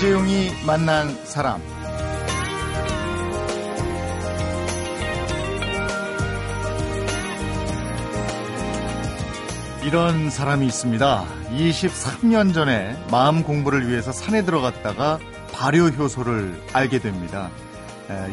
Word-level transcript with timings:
이재용이 0.00 0.52
만난 0.64 1.14
사람. 1.26 1.60
이런 9.84 10.30
사람이 10.30 10.64
있습니다. 10.64 11.26
23년 11.50 12.54
전에 12.54 12.96
마음 13.10 13.42
공부를 13.42 13.90
위해서 13.90 14.10
산에 14.10 14.42
들어갔다가 14.42 15.18
발효 15.52 15.88
효소를 15.88 16.62
알게 16.72 17.00
됩니다. 17.00 17.50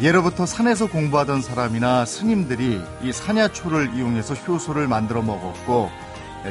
예로부터 0.02 0.46
산에서 0.46 0.88
공부하던 0.88 1.42
사람이나 1.42 2.06
스님들이 2.06 2.82
이 3.02 3.12
산야초를 3.12 3.94
이용해서 3.94 4.36
효소를 4.36 4.88
만들어 4.88 5.22
먹었고 5.22 5.92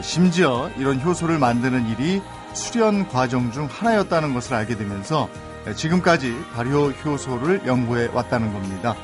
심지어 0.03 0.69
이런 0.77 1.01
효소를 1.01 1.39
만드는 1.39 1.89
일이 1.89 2.21
수련 2.57 3.07
과정 3.09 3.53
중 3.53 3.69
하나였다는 3.71 4.35
것을 4.35 4.55
알게 4.55 4.77
되면서 4.77 5.29
지금까지 5.77 6.35
발효 6.55 6.89
효소를 6.91 7.67
연구해 7.67 8.09
왔다는 8.13 8.53
겁니다. 8.53 8.97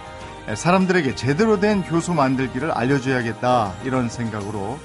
사람들에게 0.55 1.15
제대로 1.15 1.61
된 1.61 1.85
효소 1.89 2.15
만들기를 2.15 2.73
알려줘야겠다 2.73 3.75
이런 3.85 4.09
생각으로 4.09 4.79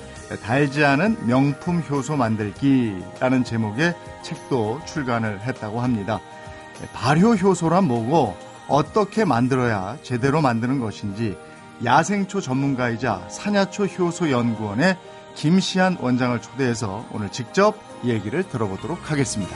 달지 0.43 0.83
않은 0.83 1.25
명품 1.25 1.81
효소 1.81 2.17
만들기라는 2.17 3.43
제목의 3.43 3.95
책도 4.21 4.81
출간을 4.85 5.41
했다고 5.41 5.79
합니다. 5.81 6.19
발효 6.93 7.33
효소란 7.35 7.85
뭐고 7.85 8.35
어떻게 8.67 9.23
만들어야 9.23 9.97
제대로 10.03 10.41
만드는 10.41 10.79
것인지 10.79 11.37
야생초 11.85 12.41
전문가이자 12.41 13.23
산야초 13.29 13.85
효소 13.85 14.29
연구원의 14.29 14.97
김시한 15.35 15.97
원장을 16.01 16.41
초대해서 16.41 17.05
오늘 17.11 17.29
직접 17.31 17.86
얘기를 18.05 18.47
들어보도록 18.47 19.11
하겠습니다. 19.11 19.55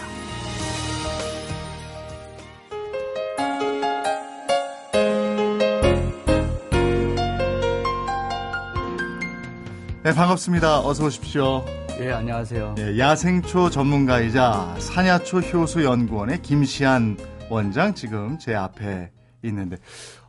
네, 10.03 10.15
반갑습니다. 10.15 10.79
어서 10.79 11.05
오십시오. 11.05 11.63
예, 11.99 12.11
안녕하세요. 12.11 12.73
네, 12.75 12.97
야생초 12.97 13.69
전문가이자 13.69 14.75
산야초 14.79 15.39
효소 15.41 15.83
연구원의 15.83 16.41
김시한 16.41 17.17
원장 17.49 17.93
지금 17.93 18.39
제 18.39 18.55
앞에 18.55 19.11
있는데 19.43 19.77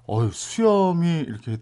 어 0.07 0.29
수염이 0.31 1.21
이렇게 1.21 1.57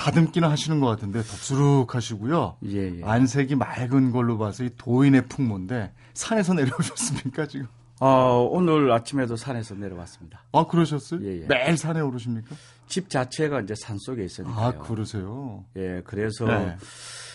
다듬기는 0.00 0.48
하시는 0.48 0.80
것 0.80 0.86
같은데 0.86 1.20
덥수룩하시고요. 1.20 2.56
예, 2.68 2.98
예. 2.98 3.00
안색이 3.04 3.54
맑은 3.54 4.12
걸로 4.12 4.38
봐서 4.38 4.64
이 4.64 4.70
도인의 4.78 5.26
풍모인데 5.28 5.92
산에서 6.14 6.54
내려오셨습니까 6.54 7.46
지금? 7.46 7.66
어, 8.00 8.48
오늘 8.50 8.90
아침에도 8.90 9.36
산에서 9.36 9.74
내려왔습니다. 9.74 10.42
아 10.52 10.66
그러셨어요? 10.66 11.20
예, 11.22 11.42
예. 11.42 11.46
매일 11.46 11.76
산에 11.76 12.00
오르십니까? 12.00 12.56
집 12.86 13.10
자체가 13.10 13.60
이제 13.60 13.74
산 13.76 13.98
속에 13.98 14.24
있으니까요. 14.24 14.56
아 14.58 14.72
그러세요? 14.72 15.66
예, 15.76 16.00
그래서 16.02 16.46
네. 16.46 16.76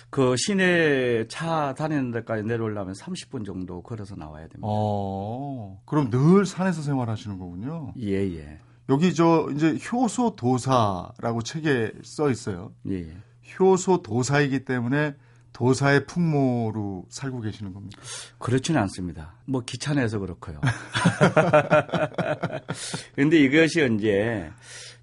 그 0.09 0.36
시내 0.36 1.27
차 1.27 1.75
다니는 1.77 2.09
데까지 2.09 2.43
내려오려면 2.43 2.95
30분 2.95 3.45
정도 3.45 3.83
걸어서 3.83 4.16
나와야 4.16 4.47
됩니다. 4.47 4.63
어, 4.63 5.80
그럼 5.86 6.09
늘 6.09 6.47
산에서 6.47 6.81
생활하시는 6.81 7.38
거군요. 7.38 7.93
예, 7.99 8.13
예. 8.36 8.58
여기 8.89 9.14
저 9.14 9.47
이제 9.53 9.78
효소 9.91 10.36
도사라고 10.36 11.41
책에 11.44 11.91
써 12.03 12.30
있어요. 12.30 12.73
예, 12.88 13.00
예. 13.00 13.17
효소 13.59 14.02
도사이기 14.02 14.66
때문에 14.66 15.16
도사의 15.53 16.05
풍모로 16.05 17.05
살고 17.09 17.39
계시는 17.39 17.73
겁니까? 17.73 18.02
그렇지는 18.39 18.82
않습니다. 18.82 19.36
뭐 19.45 19.61
귀찮아서 19.61 20.20
그렇고요. 20.20 20.59
근데 23.15 23.39
이것이 23.39 23.87
이제 23.95 24.52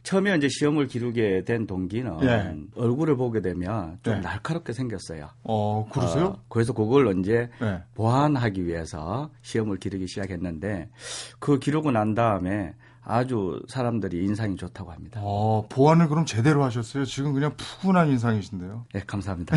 처음에 0.03 0.37
이제 0.37 0.49
시험을 0.51 0.89
기르게 0.89 1.45
된 1.45 1.67
동기는 1.67 2.19
네. 2.19 2.55
얼굴을 2.75 3.17
보게 3.17 3.41
되면 3.41 3.99
좀 4.03 4.17
네. 4.17 4.21
날카롭게 4.21 4.75
생겼어요. 4.75 5.31
어, 5.45 5.89
그러세요? 5.91 6.25
어, 6.25 6.45
그래서 6.51 6.75
그걸 6.75 7.19
이제 7.19 7.49
네. 7.59 7.83
보완하기 7.95 8.67
위해서 8.67 9.31
시험을 9.41 9.79
기르기 9.79 10.06
시작했는데 10.06 10.91
그 11.39 11.59
기르고 11.59 11.93
난 11.93 12.15
다음에 12.15 12.75
아주 13.05 13.61
사람들이 13.69 14.25
인상이 14.25 14.57
좋다고 14.57 14.93
합니다. 14.93 15.21
어, 15.23 15.67
보완을 15.69 16.09
그럼 16.09 16.25
제대로 16.25 16.63
하셨어요? 16.63 17.05
지금 17.05 17.33
그냥 17.33 17.55
푸근한 17.57 18.09
인상이신데요? 18.09 18.87
네, 18.93 19.03
감사합니다. 19.07 19.57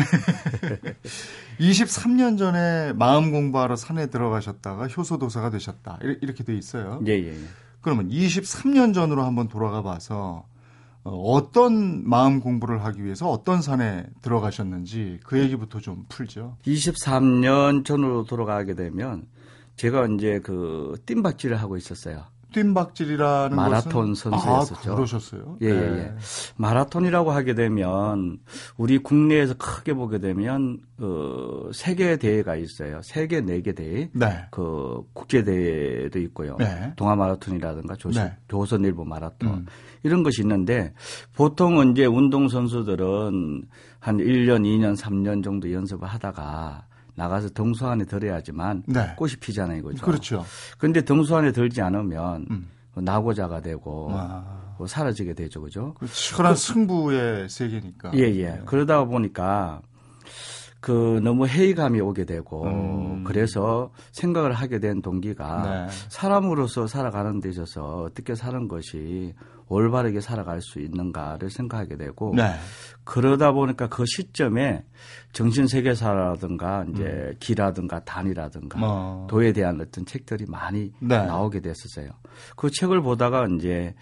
23년 1.60 2.38
전에 2.38 2.92
마음 2.94 3.30
공부하러 3.30 3.76
산에 3.76 4.06
들어가셨다가 4.08 4.88
효소도사가 4.88 5.50
되셨다. 5.50 5.98
이렇게 6.02 6.42
돼 6.42 6.56
있어요. 6.56 7.00
예, 7.06 7.12
예, 7.12 7.28
예. 7.28 7.44
그러면 7.80 8.08
23년 8.08 8.92
전으로 8.92 9.22
한번 9.22 9.46
돌아가 9.46 9.80
봐서 9.80 10.44
어, 11.04 11.10
어떤 11.10 12.08
마음 12.08 12.40
공부를 12.40 12.84
하기 12.84 13.04
위해서 13.04 13.30
어떤 13.30 13.62
산에 13.62 14.06
들어가셨는지 14.22 15.20
그 15.22 15.38
얘기부터 15.38 15.78
좀 15.78 16.04
풀죠. 16.08 16.56
23년 16.66 17.84
전으로 17.84 18.24
돌아가게 18.24 18.74
되면 18.74 19.28
제가 19.76 20.06
이제 20.06 20.40
그 20.42 20.96
뜀박질을 21.06 21.56
하고 21.62 21.76
있었어요. 21.76 22.24
뜀박질이라는 22.52 23.56
마라톤 23.56 24.10
것은? 24.10 24.30
선수였었죠. 24.30 24.92
아, 24.92 24.94
그러셨어요? 24.94 25.58
예, 25.62 25.68
예, 25.68 25.72
예. 25.72 25.90
네. 25.90 26.14
마라톤이라고 26.56 27.30
하게 27.30 27.54
되면 27.54 28.38
우리 28.76 28.98
국내에서 28.98 29.54
크게 29.54 29.94
보게 29.94 30.18
되면 30.18 30.78
어 30.98 31.70
세계 31.72 32.16
대회가 32.16 32.56
있어요. 32.56 33.00
세계 33.02 33.40
네개 33.40 33.72
대회. 33.72 34.10
네. 34.12 34.46
그 34.50 35.02
국제 35.12 35.42
대회도 35.44 36.18
있고요. 36.20 36.56
네. 36.58 36.92
동아 36.96 37.14
마라톤이라든가 37.16 37.94
조선, 37.96 38.24
네. 38.24 38.36
조선일보 38.48 39.04
마라톤 39.04 39.48
음. 39.48 39.66
이런 40.02 40.22
것이 40.22 40.42
있는데 40.42 40.94
보통은 41.34 41.92
이제 41.92 42.06
운동 42.06 42.48
선수들은 42.48 43.64
한 43.98 44.18
1년, 44.18 44.62
2년, 44.62 44.96
3년 44.96 45.42
정도 45.42 45.72
연습을 45.72 46.06
하다가 46.06 46.84
나가서 47.16 47.50
등수 47.50 47.86
안에 47.86 48.04
들어야지만 48.04 48.84
네. 48.86 49.14
꽃이 49.16 49.32
피잖아요, 49.40 49.78
이거죠. 49.78 50.04
그렇죠. 50.04 50.44
그런데 50.78 51.00
등수 51.02 51.34
안에 51.34 51.50
들지 51.52 51.82
않으면 51.82 52.46
음. 52.50 52.68
나고자가 52.94 53.60
되고 53.60 54.10
뭐 54.78 54.86
사라지게 54.86 55.34
되죠, 55.34 55.60
그죠? 55.62 55.94
그 55.98 56.06
치열한 56.06 56.54
그, 56.54 56.58
승부의 56.58 57.48
세계니까. 57.48 58.12
예, 58.14 58.20
예. 58.34 58.50
네. 58.50 58.62
그러다 58.66 59.04
보니까 59.04 59.80
그 60.80 61.20
너무 61.24 61.46
회의감이 61.46 62.00
오게 62.00 62.24
되고 62.24 62.64
음. 62.64 63.24
그래서 63.24 63.90
생각을 64.12 64.52
하게 64.52 64.78
된 64.78 65.02
동기가 65.02 65.62
네. 65.62 65.86
사람으로서 66.08 66.86
살아가는 66.86 67.40
데 67.40 67.48
있어서 67.48 68.02
어떻게 68.02 68.34
사는 68.34 68.68
것이 68.68 69.34
올바르게 69.68 70.20
살아갈 70.20 70.60
수 70.62 70.80
있는가를 70.80 71.50
생각하게 71.50 71.96
되고 71.96 72.32
네. 72.36 72.54
그러다 73.04 73.52
보니까 73.52 73.88
그 73.88 74.04
시점에 74.06 74.84
정신 75.32 75.66
세계사라든가 75.66 76.86
이제 76.90 77.04
음. 77.04 77.34
기라든가 77.40 78.00
단이라든가 78.04 78.78
어. 78.82 79.26
도에 79.28 79.52
대한 79.52 79.80
어떤 79.80 80.06
책들이 80.06 80.46
많이 80.48 80.92
네. 81.00 81.24
나오게 81.24 81.60
됐었어요. 81.60 82.10
그 82.56 82.70
책을 82.70 83.02
보다가 83.02 83.46
이제 83.56 83.94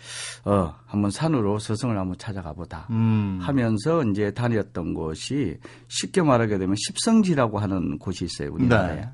어 0.44 0.74
한번 0.86 1.10
산으로 1.10 1.58
스승을 1.58 1.98
한번 1.98 2.16
찾아가 2.18 2.52
보다 2.52 2.86
음. 2.90 3.38
하면서 3.40 4.02
이제 4.04 4.32
다녔던 4.32 4.94
곳이 4.94 5.58
쉽게 5.88 6.22
말하게 6.22 6.58
되면 6.58 6.76
십성지라고 6.76 7.58
하는 7.58 7.98
곳이 7.98 8.24
있어요 8.24 8.52
우리나라에. 8.52 8.96
네. 8.96 9.08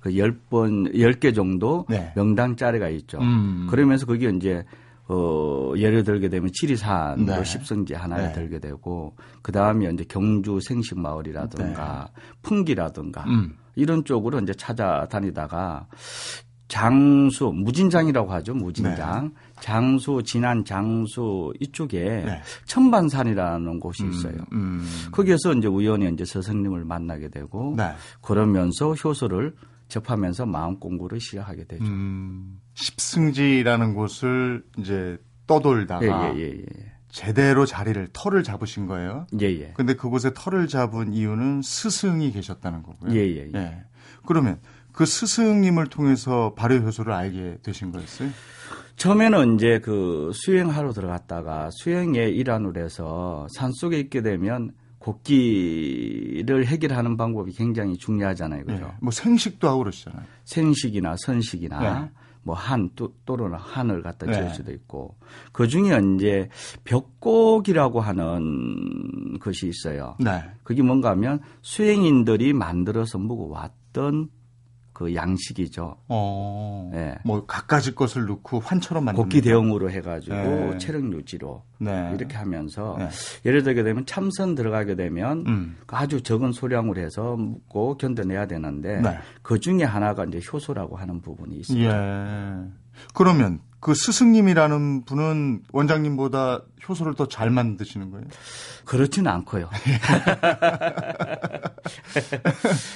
그 0.00 0.10
10번, 0.10 0.94
10개 0.94 1.34
정도 1.34 1.84
네. 1.88 2.12
명당 2.14 2.54
짜리가 2.54 2.88
있죠. 2.90 3.18
음. 3.18 3.66
그러면서 3.68 4.06
그게 4.06 4.28
이제 4.28 4.64
어, 5.08 5.72
예를 5.76 6.02
들게 6.02 6.28
되면 6.28 6.50
지리산도 6.52 7.36
네. 7.36 7.44
십성지 7.44 7.94
하나에 7.94 8.28
네. 8.28 8.32
들게 8.32 8.58
되고 8.58 9.14
그 9.42 9.52
다음에 9.52 9.88
이제 9.92 10.04
경주 10.08 10.58
생식 10.60 10.98
마을이라든가 10.98 12.10
네. 12.14 12.22
풍기라든가 12.42 13.24
음. 13.24 13.56
이런 13.76 14.04
쪽으로 14.04 14.40
이제 14.40 14.52
찾아다니다가 14.54 15.86
장수 16.68 17.52
무진장이라고 17.54 18.32
하죠 18.32 18.54
무진장 18.54 19.24
네. 19.28 19.30
장수 19.60 20.22
진안 20.24 20.64
장수 20.64 21.52
이쪽에 21.60 22.02
네. 22.04 22.42
천반산이라는 22.64 23.78
곳이 23.78 24.02
음, 24.02 24.10
있어요. 24.10 24.34
음, 24.52 24.80
음. 24.82 25.10
거기에서 25.12 25.52
이제 25.52 25.68
우연히 25.68 26.12
이제 26.12 26.24
스승님을 26.24 26.84
만나게 26.84 27.28
되고 27.28 27.74
네. 27.76 27.92
그러면서 28.20 28.94
효소를 28.94 29.54
접하면서 29.88 30.46
마음 30.46 30.78
공부를 30.78 31.20
시작하게 31.20 31.64
되죠. 31.64 31.84
음, 31.84 32.60
십승지라는 32.74 33.94
곳을 33.94 34.64
이제 34.78 35.18
떠돌다가 35.46 36.34
예, 36.34 36.38
예, 36.38 36.42
예, 36.42 36.58
예. 36.60 36.92
제대로 37.08 37.64
자리를 37.64 38.08
터를 38.12 38.42
잡으신 38.42 38.86
거예요. 38.86 39.26
예, 39.40 39.46
예. 39.46 39.72
근데 39.74 39.94
그곳에 39.94 40.32
터를 40.34 40.68
잡은 40.68 41.12
이유는 41.12 41.62
스승이 41.62 42.32
계셨다는 42.32 42.82
거고요. 42.82 43.14
예, 43.14 43.20
예, 43.20 43.50
예. 43.54 43.58
예. 43.58 43.84
그러면 44.26 44.58
그 44.92 45.06
스승님을 45.06 45.86
통해서 45.86 46.54
발효 46.54 46.76
효소를 46.76 47.12
알게 47.12 47.58
되신 47.62 47.92
거였어요? 47.92 48.30
처음에는 48.96 49.54
이제 49.54 49.78
그 49.78 50.30
수행하러 50.34 50.92
들어갔다가 50.92 51.70
수행의 51.70 52.34
일환으로 52.34 52.80
해서 52.80 53.46
산 53.50 53.70
속에 53.72 54.00
있게 54.00 54.22
되면 54.22 54.72
곡기를 55.06 56.66
해결하는 56.66 57.16
방법이 57.16 57.52
굉장히 57.52 57.96
중요하잖아요. 57.96 58.64
그죠? 58.64 58.86
네. 58.86 58.92
뭐 59.00 59.12
생식도 59.12 59.68
하고 59.68 59.78
그러시잖아요. 59.78 60.24
생식이나 60.44 61.14
선식이나 61.16 62.00
네. 62.00 62.10
뭐 62.42 62.54
한, 62.54 62.90
또, 62.94 63.12
또는 63.24 63.54
한을 63.54 64.02
갖다 64.02 64.26
지을 64.26 64.46
네. 64.46 64.54
수도 64.54 64.72
있고, 64.72 65.16
그 65.52 65.66
중에 65.66 66.00
이제 66.14 66.48
벽곡이라고 66.84 68.00
하는 68.00 69.38
것이 69.40 69.68
있어요. 69.68 70.16
네. 70.20 70.44
그게 70.62 70.82
뭔가 70.82 71.10
하면 71.10 71.40
수행인들이 71.62 72.52
만들어서 72.52 73.18
묵어 73.18 73.46
왔던 73.46 74.28
그 74.96 75.14
양식이죠. 75.14 75.94
어, 76.08 76.90
네. 76.90 77.16
뭐 77.22 77.44
갖가지 77.44 77.94
것을 77.94 78.24
넣고 78.24 78.60
환처럼 78.60 79.04
만든 79.04 79.24
곡기 79.24 79.42
대용으로 79.42 79.90
해 79.90 80.00
가지고 80.00 80.34
네. 80.34 80.78
체력 80.78 81.12
유지로 81.12 81.64
네. 81.76 82.14
이렇게 82.16 82.34
하면서 82.34 82.96
네. 82.98 83.10
예를 83.44 83.62
들게 83.62 83.82
되면 83.82 84.06
참선 84.06 84.54
들어가게 84.54 84.94
되면 84.94 85.44
음. 85.46 85.76
아주 85.88 86.22
적은 86.22 86.52
소량으로 86.52 86.98
해서 86.98 87.36
묵고 87.36 87.98
견뎌내야 87.98 88.46
되는데 88.46 89.02
네. 89.02 89.18
그 89.42 89.60
중에 89.60 89.84
하나가 89.84 90.24
이제 90.24 90.40
효소라고 90.50 90.96
하는 90.96 91.20
부분이 91.20 91.56
있습니다. 91.56 91.90
예. 91.90 92.70
그러면 93.12 93.60
그 93.80 93.94
스승님이라는 93.94 95.04
분은 95.04 95.62
원장님보다 95.72 96.62
효소를 96.88 97.14
더 97.14 97.26
잘 97.26 97.50
만드시는 97.50 98.10
거예요? 98.10 98.24
그렇지는 98.84 99.30
않고요. 99.30 99.68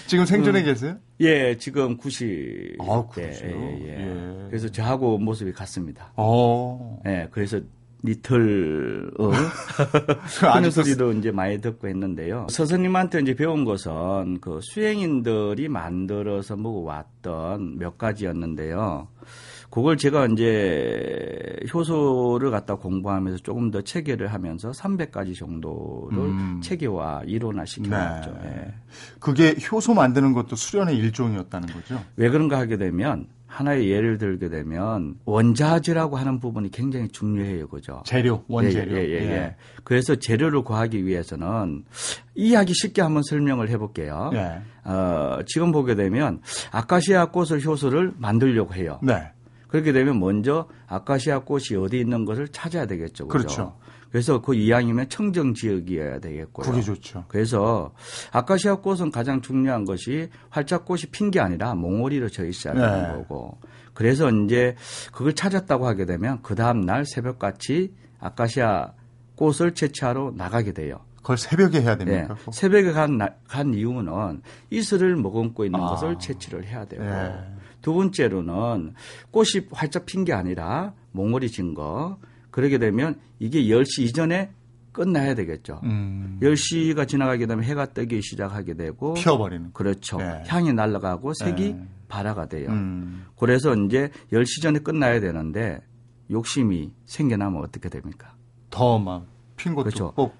지금 0.06 0.24
생존해 0.24 0.60
음, 0.60 0.64
계세요? 0.64 0.96
예, 1.20 1.56
지금 1.58 1.96
90. 1.96 2.76
아, 2.80 3.04
그러세요? 3.12 3.56
예, 3.56 3.80
예. 3.82 3.98
예. 3.98 4.46
그래서 4.48 4.68
저하고 4.68 5.18
모습이 5.18 5.52
같습니다. 5.52 6.12
어. 6.16 7.00
예, 7.06 7.28
그래서 7.30 7.60
니틀 8.02 9.10
어 9.18 9.30
하는 10.54 10.70
소리도 10.70 11.12
이제 11.12 11.30
많이 11.30 11.60
듣고 11.60 11.86
했는데요. 11.88 12.46
스승님한테 12.48 13.20
이제 13.20 13.34
배운 13.34 13.64
것은 13.66 14.38
그 14.40 14.60
수행인들이 14.62 15.68
만들어서 15.68 16.56
먹어왔던 16.56 17.76
몇 17.78 17.98
가지였는데요. 17.98 19.08
그걸 19.70 19.96
제가 19.96 20.26
이제 20.26 21.56
효소를 21.72 22.50
갖다 22.50 22.74
공부하면서 22.74 23.38
조금 23.38 23.70
더 23.70 23.80
체계를 23.82 24.32
하면서 24.32 24.72
300가지 24.72 25.36
정도를 25.36 26.18
음. 26.18 26.60
체계화 26.62 27.22
이론화 27.24 27.64
시켜놨죠. 27.64 28.32
네. 28.42 28.50
네. 28.50 28.74
그게 29.20 29.54
효소 29.70 29.94
만드는 29.94 30.32
것도 30.32 30.56
수련의 30.56 30.96
일종이었다는 30.96 31.68
거죠? 31.68 32.02
왜 32.16 32.28
그런가 32.30 32.58
하게 32.58 32.76
되면 32.76 33.26
하나의 33.46 33.90
예를 33.90 34.18
들게 34.18 34.48
되면 34.48 35.16
원자재라고 35.24 36.16
하는 36.16 36.38
부분이 36.38 36.70
굉장히 36.70 37.08
중요해요, 37.08 37.68
그죠? 37.68 38.02
재료, 38.06 38.44
원재료. 38.48 38.92
예, 38.92 39.02
예, 39.02 39.08
예, 39.08 39.14
예. 39.14 39.30
예. 39.30 39.56
그래서 39.82 40.14
재료를 40.14 40.62
구하기 40.62 41.04
위해서는 41.04 41.84
이해하기 42.36 42.72
쉽게 42.74 43.02
한번 43.02 43.24
설명을 43.24 43.68
해볼게요. 43.68 44.30
예. 44.34 44.62
어, 44.88 45.40
지금 45.46 45.72
보게 45.72 45.96
되면 45.96 46.40
아카시아 46.70 47.26
꽃을 47.26 47.64
효소를 47.64 48.14
만들려고 48.18 48.74
해요. 48.74 49.00
네. 49.02 49.30
그렇게 49.70 49.92
되면 49.92 50.18
먼저 50.18 50.68
아카시아 50.88 51.40
꽃이 51.40 51.76
어디 51.78 52.00
있는 52.00 52.24
것을 52.24 52.48
찾아야 52.48 52.86
되겠죠. 52.86 53.28
그렇죠. 53.28 53.46
그렇죠. 53.46 53.76
그래서 54.10 54.40
그 54.40 54.54
이왕이면 54.54 55.08
청정 55.08 55.54
지역이어야 55.54 56.18
되겠고요. 56.18 56.66
그게 56.66 56.82
좋죠. 56.82 57.24
그래서 57.28 57.92
아카시아 58.32 58.76
꽃은 58.76 59.12
가장 59.12 59.40
중요한 59.40 59.84
것이 59.84 60.28
활짝꽃이 60.50 61.02
핀 61.12 61.30
게 61.30 61.38
아니라 61.38 61.74
몽오리로 61.76 62.28
져 62.28 62.44
있어야 62.44 62.74
되는 62.74 63.02
네. 63.02 63.12
거고. 63.14 63.58
그래서 63.94 64.28
이제 64.30 64.74
그걸 65.12 65.34
찾았다고 65.34 65.86
하게 65.86 66.06
되면 66.06 66.42
그 66.42 66.56
다음 66.56 66.80
날 66.80 67.04
새벽같이 67.06 67.94
아카시아 68.18 68.92
꽃을 69.36 69.74
채취하러 69.74 70.32
나가게 70.34 70.72
돼요. 70.72 70.98
그걸 71.18 71.38
새벽에 71.38 71.82
해야 71.82 71.96
됩니까? 71.96 72.34
네. 72.34 72.50
새벽에 72.52 72.92
간, 72.92 73.18
간 73.46 73.74
이유는 73.74 74.42
이슬을 74.70 75.16
머금고 75.16 75.64
있는 75.66 75.78
아. 75.78 75.90
것을 75.90 76.18
채취를 76.18 76.64
해야 76.64 76.84
되고 76.84 77.04
네. 77.04 77.32
두 77.82 77.94
번째로는 77.94 78.94
꽃이 79.30 79.66
활짝 79.72 80.06
핀 80.06 80.24
게 80.24 80.32
아니라 80.32 80.92
몽골이 81.12 81.50
진 81.50 81.74
거. 81.74 82.18
그러게 82.50 82.78
되면 82.78 83.18
이게 83.38 83.62
10시 83.64 84.02
이전에 84.02 84.50
끝나야 84.92 85.34
되겠죠. 85.36 85.80
음. 85.84 86.38
10시가 86.42 87.06
지나가게 87.06 87.46
되면 87.46 87.62
해가 87.64 87.86
뜨기 87.86 88.20
시작하게 88.22 88.74
되고 88.74 89.14
피어버리는. 89.14 89.72
그렇죠. 89.72 90.16
네. 90.18 90.42
향이 90.48 90.72
날아가고 90.72 91.32
색이 91.34 91.74
네. 91.74 91.88
발화가 92.08 92.46
돼요. 92.48 92.70
음. 92.70 93.24
그래서 93.38 93.74
이제 93.74 94.10
10시 94.32 94.62
전에 94.62 94.80
끝나야 94.80 95.20
되는데 95.20 95.80
욕심이 96.30 96.90
생겨나면 97.06 97.62
어떻게 97.62 97.88
됩니까? 97.88 98.34
더 98.70 98.98
막 98.98 99.26
핀 99.56 99.74
것도 99.74 99.84
그렇죠. 99.84 100.12
꼭 100.14 100.34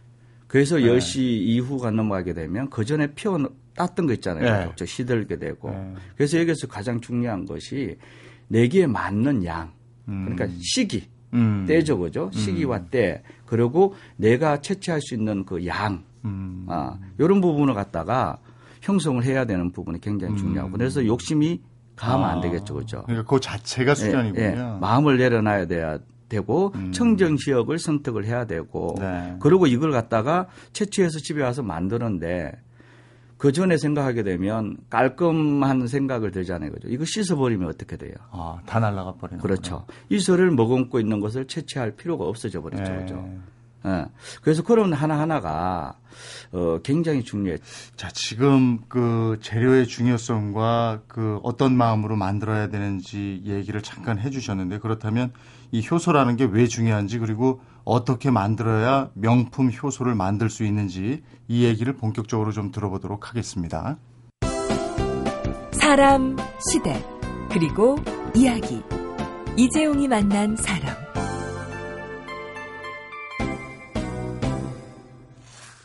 그래서 0.49 0.77
네. 0.79 0.83
10시 0.85 1.19
이후가 1.21 1.91
넘어가게 1.93 2.33
되면 2.35 2.69
그 2.71 2.85
전에 2.85 3.15
피어 3.15 3.39
땄던 3.81 4.07
거 4.07 4.13
있잖아요. 4.15 4.73
네. 4.77 4.87
시들게 4.87 5.39
되고. 5.39 5.71
네. 5.71 5.95
그래서 6.17 6.39
여기서 6.39 6.67
가장 6.67 7.01
중요한 7.01 7.47
것이 7.47 7.97
내기에 8.49 8.87
맞는 8.87 9.45
양. 9.45 9.73
그러니까 10.05 10.45
음. 10.47 10.59
시기. 10.61 11.09
음. 11.33 11.65
때죠, 11.67 11.99
그죠? 11.99 12.31
시기와 12.33 12.79
음. 12.79 12.89
때. 12.91 13.23
그리고 13.47 13.95
내가 14.17 14.61
채취할 14.61 15.01
수 15.01 15.15
있는 15.15 15.45
그 15.45 15.65
양. 15.67 16.05
음. 16.25 16.67
아, 16.69 16.99
요런 17.19 17.41
부분을 17.41 17.75
갖다가 17.75 18.39
형성을 18.83 19.23
해야 19.25 19.45
되는 19.45 19.71
부분이 19.71 20.01
굉장히 20.01 20.37
중요하고. 20.37 20.71
음. 20.71 20.73
그래서 20.73 21.07
욕심이 21.07 21.61
가면 21.97 22.29
아. 22.29 22.33
안 22.33 22.41
되겠죠, 22.41 22.75
그죠? 22.75 23.03
그러니까 23.07 23.29
그 23.29 23.41
자체가 23.41 23.95
수련이군요. 23.95 24.43
예, 24.43 24.47
예. 24.51 24.79
마음을 24.81 25.17
내려놔야 25.19 25.67
돼야 25.67 25.99
되고 26.29 26.73
음. 26.75 26.93
청정 26.93 27.37
지역을 27.37 27.79
선택을 27.79 28.25
해야 28.25 28.47
되고 28.47 28.95
네. 28.99 29.37
그리고 29.41 29.67
이걸 29.67 29.91
갖다가 29.91 30.47
채취해서 30.73 31.19
집에 31.19 31.43
와서 31.43 31.63
만드는데 31.63 32.53
그 33.41 33.53
전에 33.53 33.79
생각하게 33.79 34.23
되면 34.23 34.77
깔끔한 34.91 35.87
생각을 35.87 36.31
들잖아요. 36.31 36.73
그죠? 36.73 36.89
이거 36.89 37.07
씻어버리면 37.07 37.71
어떻게 37.71 37.97
돼요? 37.97 38.13
아, 38.31 38.59
다 38.67 38.81
날아가 38.81 39.15
버리는 39.15 39.41
그렇죠. 39.41 39.87
이슬을 40.11 40.51
머금고 40.51 41.01
있는 41.01 41.21
것을 41.21 41.47
채취할 41.47 41.93
필요가 41.93 42.27
없어져 42.27 42.61
버렸죠. 42.61 42.93
네. 42.93 42.99
그죠? 43.01 43.31
예. 43.87 44.05
그래서 44.43 44.63
그런 44.63 44.93
하나하나가 44.93 45.97
어, 46.53 46.81
굉장히 46.83 47.25
중요해. 47.25 47.57
자, 47.97 48.11
지금 48.13 48.81
그 48.89 49.39
재료의 49.41 49.87
중요성과 49.87 51.05
그 51.09 51.41
어떤 51.43 51.75
마음으로 51.75 52.17
만들어야 52.17 52.69
되는지 52.69 53.41
얘기를 53.47 53.81
잠깐 53.81 54.19
해 54.19 54.29
주셨는데 54.29 54.81
그렇다면 54.81 55.33
이 55.73 55.83
효소라는 55.91 56.37
게 56.37 56.45
왜 56.45 56.67
중요한지 56.67 57.19
그리고 57.19 57.63
어떻게 57.85 58.31
만들어야 58.31 59.11
명품 59.15 59.71
효소를 59.71 60.15
만들 60.15 60.51
수 60.51 60.65
있는지 60.65 61.23
이 61.49 61.65
얘기를 61.65 61.95
본격적으로 61.97 62.53
좀 62.53 62.71
들어보도록 62.71 63.29
하겠습니다. 63.31 63.97
사람, 65.73 66.37
시대, 66.71 67.05
그리고 67.51 67.97
이야기. 68.35 68.83
이재용이 69.57 70.07
만난 70.07 70.57
사람. 70.57 70.95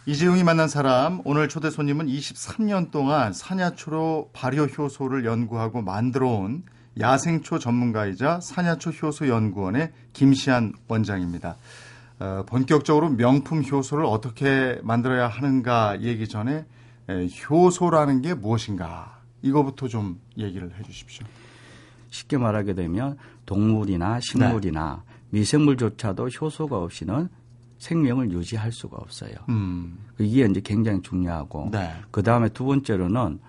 이재용이 0.08 0.44
만난 0.44 0.68
사람 0.68 1.22
오늘 1.26 1.50
초대 1.50 1.72
손님은 1.72 2.06
23년 2.06 2.92
동안 2.92 3.34
사냐초로 3.34 4.30
발효 4.34 4.66
효소를 4.66 5.26
연구하고 5.26 5.82
만들어 5.82 6.30
온 6.30 6.64
야생초 7.00 7.58
전문가이자 7.58 8.40
사냐초 8.42 8.92
효소 8.92 9.28
연구원의 9.28 9.92
김시안 10.14 10.74
원장입니다. 10.88 11.58
어, 12.20 12.44
본격적으로 12.48 13.10
명품 13.10 13.64
효소를 13.64 14.06
어떻게 14.06 14.80
만들어야 14.84 15.28
하는가 15.28 16.02
얘기 16.02 16.28
전에 16.28 16.66
에, 17.10 17.28
효소라는 17.50 18.22
게 18.22 18.34
무엇인가 18.34 19.20
이거부터 19.42 19.88
좀 19.88 20.20
얘기를 20.38 20.72
해 20.78 20.84
주십시오. 20.84 21.26
쉽게 22.10 22.38
말하게 22.38 22.74
되면 22.74 23.18
동물이나 23.46 24.20
식물이나 24.22 25.04
네. 25.06 25.16
미생물조차도 25.32 26.30
효소가 26.30 26.78
없이는 26.78 27.30
생명을 27.78 28.32
유지할 28.32 28.72
수가 28.72 28.98
없어요. 28.98 29.36
음. 29.50 29.98
이게 30.18 30.46
이제 30.46 30.62
굉장히 30.64 31.02
중요하고 31.02 31.70
네. 31.72 31.92
그 32.10 32.24
다음에 32.24 32.50
두 32.50 32.66
번째로는 32.66 33.40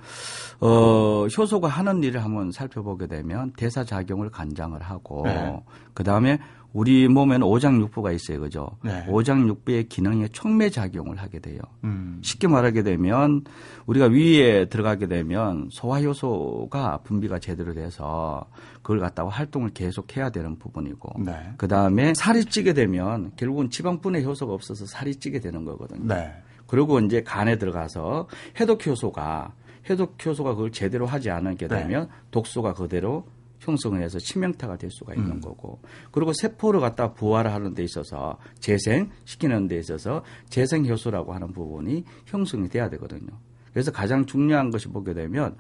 어, 0.60 1.26
효소가 1.26 1.68
하는 1.68 2.02
일을 2.02 2.22
한번 2.24 2.50
살펴보게 2.50 3.06
되면 3.06 3.52
대사 3.56 3.84
작용을 3.84 4.30
간장을 4.30 4.80
하고 4.82 5.22
네. 5.24 5.62
그 5.94 6.02
다음에 6.02 6.38
우리 6.76 7.08
몸에는 7.08 7.42
오장육부가 7.42 8.12
있어요, 8.12 8.38
그죠? 8.38 8.68
네. 8.84 9.02
오장육부의 9.08 9.88
기능에 9.88 10.28
촉매 10.28 10.68
작용을 10.68 11.16
하게 11.16 11.38
돼요. 11.38 11.58
음. 11.84 12.20
쉽게 12.20 12.48
말하게 12.48 12.82
되면 12.82 13.44
우리가 13.86 14.08
위에 14.08 14.66
들어가게 14.66 15.06
되면 15.06 15.70
소화효소가 15.72 16.98
분비가 16.98 17.38
제대로 17.38 17.72
돼서 17.72 18.44
그걸 18.82 19.00
갖다가 19.00 19.30
활동을 19.30 19.70
계속 19.70 20.14
해야 20.18 20.28
되는 20.28 20.58
부분이고, 20.58 21.22
네. 21.24 21.54
그 21.56 21.66
다음에 21.66 22.12
살이 22.12 22.44
찌게 22.44 22.74
되면 22.74 23.32
결국은 23.36 23.70
지방분해 23.70 24.22
효소가 24.22 24.52
없어서 24.52 24.84
살이 24.84 25.16
찌게 25.16 25.40
되는 25.40 25.64
거거든요. 25.64 26.14
네. 26.14 26.30
그리고 26.66 27.00
이제 27.00 27.22
간에 27.22 27.56
들어가서 27.56 28.28
해독 28.60 28.86
효소가 28.86 29.54
해독 29.88 30.16
효소가 30.26 30.54
그걸 30.54 30.72
제대로 30.72 31.06
하지 31.06 31.30
않게 31.30 31.68
되면 31.68 32.02
네. 32.02 32.14
독소가 32.32 32.74
그대로 32.74 33.24
형성을 33.66 34.00
해서 34.00 34.18
치명타가 34.18 34.76
될 34.76 34.90
수가 34.90 35.14
있는 35.14 35.32
음. 35.32 35.40
거고 35.40 35.80
그리고 36.12 36.32
세포를 36.32 36.80
갖다 36.80 37.12
부활하는 37.12 37.74
데 37.74 37.82
있어서 37.82 38.38
재생시키는 38.60 39.66
데 39.66 39.78
있어서 39.78 40.22
재생 40.48 40.86
효소라고 40.86 41.34
하는 41.34 41.52
부분이 41.52 42.04
형성이 42.26 42.68
돼야 42.68 42.88
되거든요. 42.90 43.28
그래서 43.72 43.90
가장 43.90 44.24
중요한 44.24 44.70
것이 44.70 44.88
보게 44.88 45.12
되면 45.12 45.56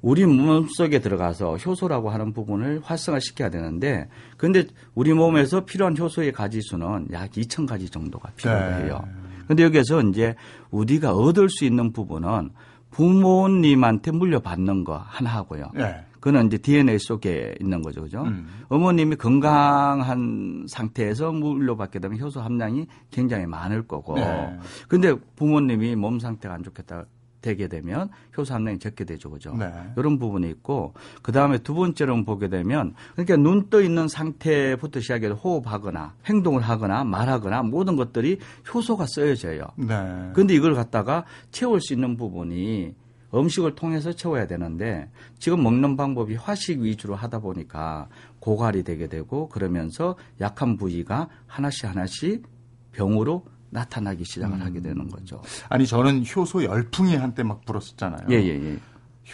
우리 0.00 0.24
몸속에 0.24 1.00
들어가서 1.00 1.56
효소라고 1.56 2.10
하는 2.10 2.32
부분을 2.32 2.80
활성화시켜야 2.84 3.50
되는데 3.50 4.08
근데 4.36 4.64
우리 4.94 5.12
몸에서 5.12 5.64
필요한 5.64 5.96
효소의 5.96 6.32
가지 6.32 6.60
수는 6.62 7.08
약 7.12 7.30
2,000가지 7.30 7.90
정도가 7.90 8.30
필요해요. 8.36 9.04
네. 9.04 9.12
근데 9.46 9.64
여기서 9.64 10.02
이제 10.02 10.34
우리가 10.70 11.14
얻을 11.14 11.48
수 11.48 11.64
있는 11.64 11.92
부분은 11.92 12.50
부모님한테 12.90 14.12
물려받는 14.12 14.84
거 14.84 14.96
하나 14.96 15.30
하고요. 15.30 15.70
네. 15.74 16.04
그는 16.22 16.46
이제 16.46 16.56
DNA 16.56 17.00
속에 17.00 17.56
있는 17.60 17.82
거죠. 17.82 18.02
그죠? 18.02 18.22
음. 18.22 18.46
어머님이 18.68 19.16
건강한 19.16 20.64
상태에서 20.68 21.32
물려받게 21.32 21.98
되면 21.98 22.20
효소 22.20 22.40
함량이 22.40 22.86
굉장히 23.10 23.44
많을 23.46 23.88
거고. 23.88 24.14
네. 24.14 24.56
근데 24.88 25.14
부모님이 25.34 25.96
몸 25.96 26.20
상태가 26.20 26.54
안 26.54 26.62
좋겠다 26.62 27.06
되게 27.40 27.66
되면 27.66 28.08
효소 28.38 28.54
함량이 28.54 28.78
적게 28.78 29.02
되죠. 29.04 29.28
그죠? 29.30 29.52
네. 29.56 29.68
이런 29.96 30.20
부분이 30.20 30.48
있고 30.50 30.94
그다음에 31.22 31.58
두 31.58 31.74
번째로 31.74 32.24
보게 32.24 32.48
되면 32.48 32.94
그러니까 33.14 33.36
눈 33.36 33.68
떠 33.68 33.80
있는 33.82 34.06
상태부터 34.06 35.00
시작해서 35.00 35.34
호흡하거나 35.34 36.14
행동을 36.26 36.62
하거나 36.62 37.02
말하거나 37.02 37.64
모든 37.64 37.96
것들이 37.96 38.38
효소가 38.72 39.06
쓰여져요. 39.08 39.66
네. 39.74 40.30
근데 40.34 40.54
이걸 40.54 40.74
갖다가 40.74 41.24
채울 41.50 41.80
수 41.80 41.94
있는 41.94 42.16
부분이 42.16 42.94
음식을 43.34 43.74
통해서 43.74 44.12
채워야 44.12 44.46
되는데 44.46 45.10
지금 45.38 45.62
먹는 45.62 45.96
방법이 45.96 46.34
화식 46.34 46.80
위주로 46.80 47.14
하다 47.14 47.40
보니까 47.40 48.08
고갈이 48.40 48.82
되게 48.82 49.08
되고 49.08 49.48
그러면서 49.48 50.16
약한 50.40 50.76
부위가 50.76 51.28
하나씩 51.46 51.88
하나씩 51.88 52.46
병으로 52.92 53.44
나타나기 53.70 54.24
시작을 54.24 54.56
음. 54.56 54.62
하게 54.62 54.80
되는 54.80 55.08
거죠. 55.08 55.40
아니 55.70 55.86
저는 55.86 56.24
효소 56.24 56.64
열풍이 56.64 57.16
한때 57.16 57.42
막 57.42 57.64
불었었잖아요. 57.64 58.26
예, 58.30 58.34
예, 58.34 58.48
예. 58.48 58.78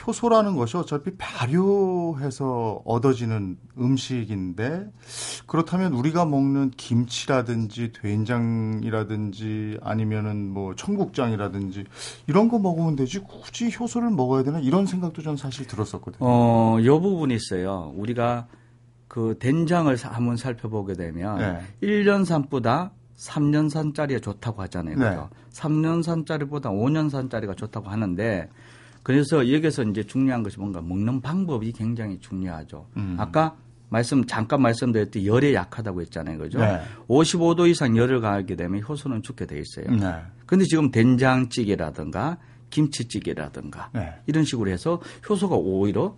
효소라는 0.06 0.56
것이 0.56 0.76
어차피 0.76 1.12
발효해서 1.16 2.82
얻어지는 2.84 3.58
음식인데 3.78 4.90
그렇다면 5.46 5.92
우리가 5.94 6.24
먹는 6.24 6.70
김치라든지 6.76 7.92
된장이라든지 7.92 9.78
아니면은 9.82 10.50
뭐 10.50 10.74
청국장이라든지 10.74 11.84
이런 12.26 12.48
거 12.48 12.58
먹으면 12.58 12.96
되지 12.96 13.20
굳이 13.20 13.70
효소를 13.78 14.10
먹어야 14.10 14.42
되나 14.42 14.58
이런 14.58 14.86
생각도 14.86 15.22
전 15.22 15.36
사실 15.36 15.66
들었었거든요. 15.66 16.18
어, 16.20 16.78
요 16.84 17.00
부분이 17.00 17.34
있어요. 17.34 17.92
우리가 17.96 18.46
그 19.08 19.36
된장을 19.38 19.94
한번 19.96 20.36
살펴보게 20.36 20.92
되면 20.94 21.38
네. 21.38 21.60
1년산보다 21.82 22.90
3년산짜리가 23.16 24.22
좋다고 24.22 24.62
하잖아요. 24.62 24.96
그죠? 24.96 25.28
네. 25.32 25.50
3년산짜리보다 25.52 26.64
5년산짜리가 26.64 27.56
좋다고 27.56 27.88
하는데 27.88 28.48
그래서 29.02 29.50
여기서 29.50 29.84
이제 29.84 30.02
중요한 30.02 30.42
것이 30.42 30.58
뭔가 30.58 30.80
먹는 30.80 31.20
방법이 31.20 31.72
굉장히 31.72 32.18
중요하죠. 32.20 32.86
음. 32.96 33.16
아까 33.18 33.56
말씀 33.90 34.26
잠깐 34.26 34.60
말씀드렸듯이 34.62 35.26
열에 35.26 35.54
약하다고 35.54 36.02
했잖아요. 36.02 36.38
그죠? 36.38 36.58
네. 36.58 36.80
55도 37.08 37.68
이상 37.68 37.96
열을 37.96 38.20
가하게 38.20 38.56
되면 38.56 38.82
효소는 38.86 39.22
죽게 39.22 39.46
돼 39.46 39.58
있어요. 39.58 39.90
네. 39.94 40.14
근데 40.46 40.64
지금 40.64 40.90
된장찌개라든가 40.90 42.38
김치찌개라든가 42.70 43.90
네. 43.94 44.14
이런 44.26 44.44
식으로 44.44 44.70
해서 44.70 45.00
효소가 45.28 45.56
오히려 45.56 46.14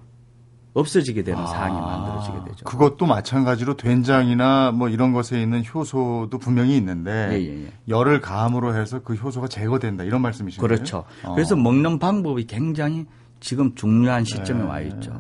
없어지게 0.75 1.25
되는 1.25 1.41
아, 1.41 1.47
상황이 1.47 1.81
만들어지게 1.81 2.51
되죠. 2.51 2.65
그것도 2.65 3.07
마찬가지로 3.07 3.77
된장이나 3.77 4.71
뭐 4.73 4.89
이런 4.89 5.13
것에 5.13 5.43
있는 5.43 5.65
효소도 5.65 6.39
분명히 6.39 6.77
있는데 6.77 7.29
예, 7.33 7.41
예, 7.41 7.65
예. 7.65 7.73
열을 7.89 8.21
가함으로 8.21 8.77
해서 8.77 9.01
그 9.03 9.15
효소가 9.15 9.49
제거된다 9.49 10.05
이런 10.05 10.23
말씀이신가요? 10.23 10.67
그렇죠. 10.69 11.05
어. 11.25 11.35
그래서 11.35 11.57
먹는 11.57 11.99
방법이 11.99 12.47
굉장히 12.47 13.07
지금 13.41 13.75
중요한 13.75 14.25
시점에 14.25 14.63
네. 14.63 14.69
와 14.69 14.81
있죠. 14.81 15.13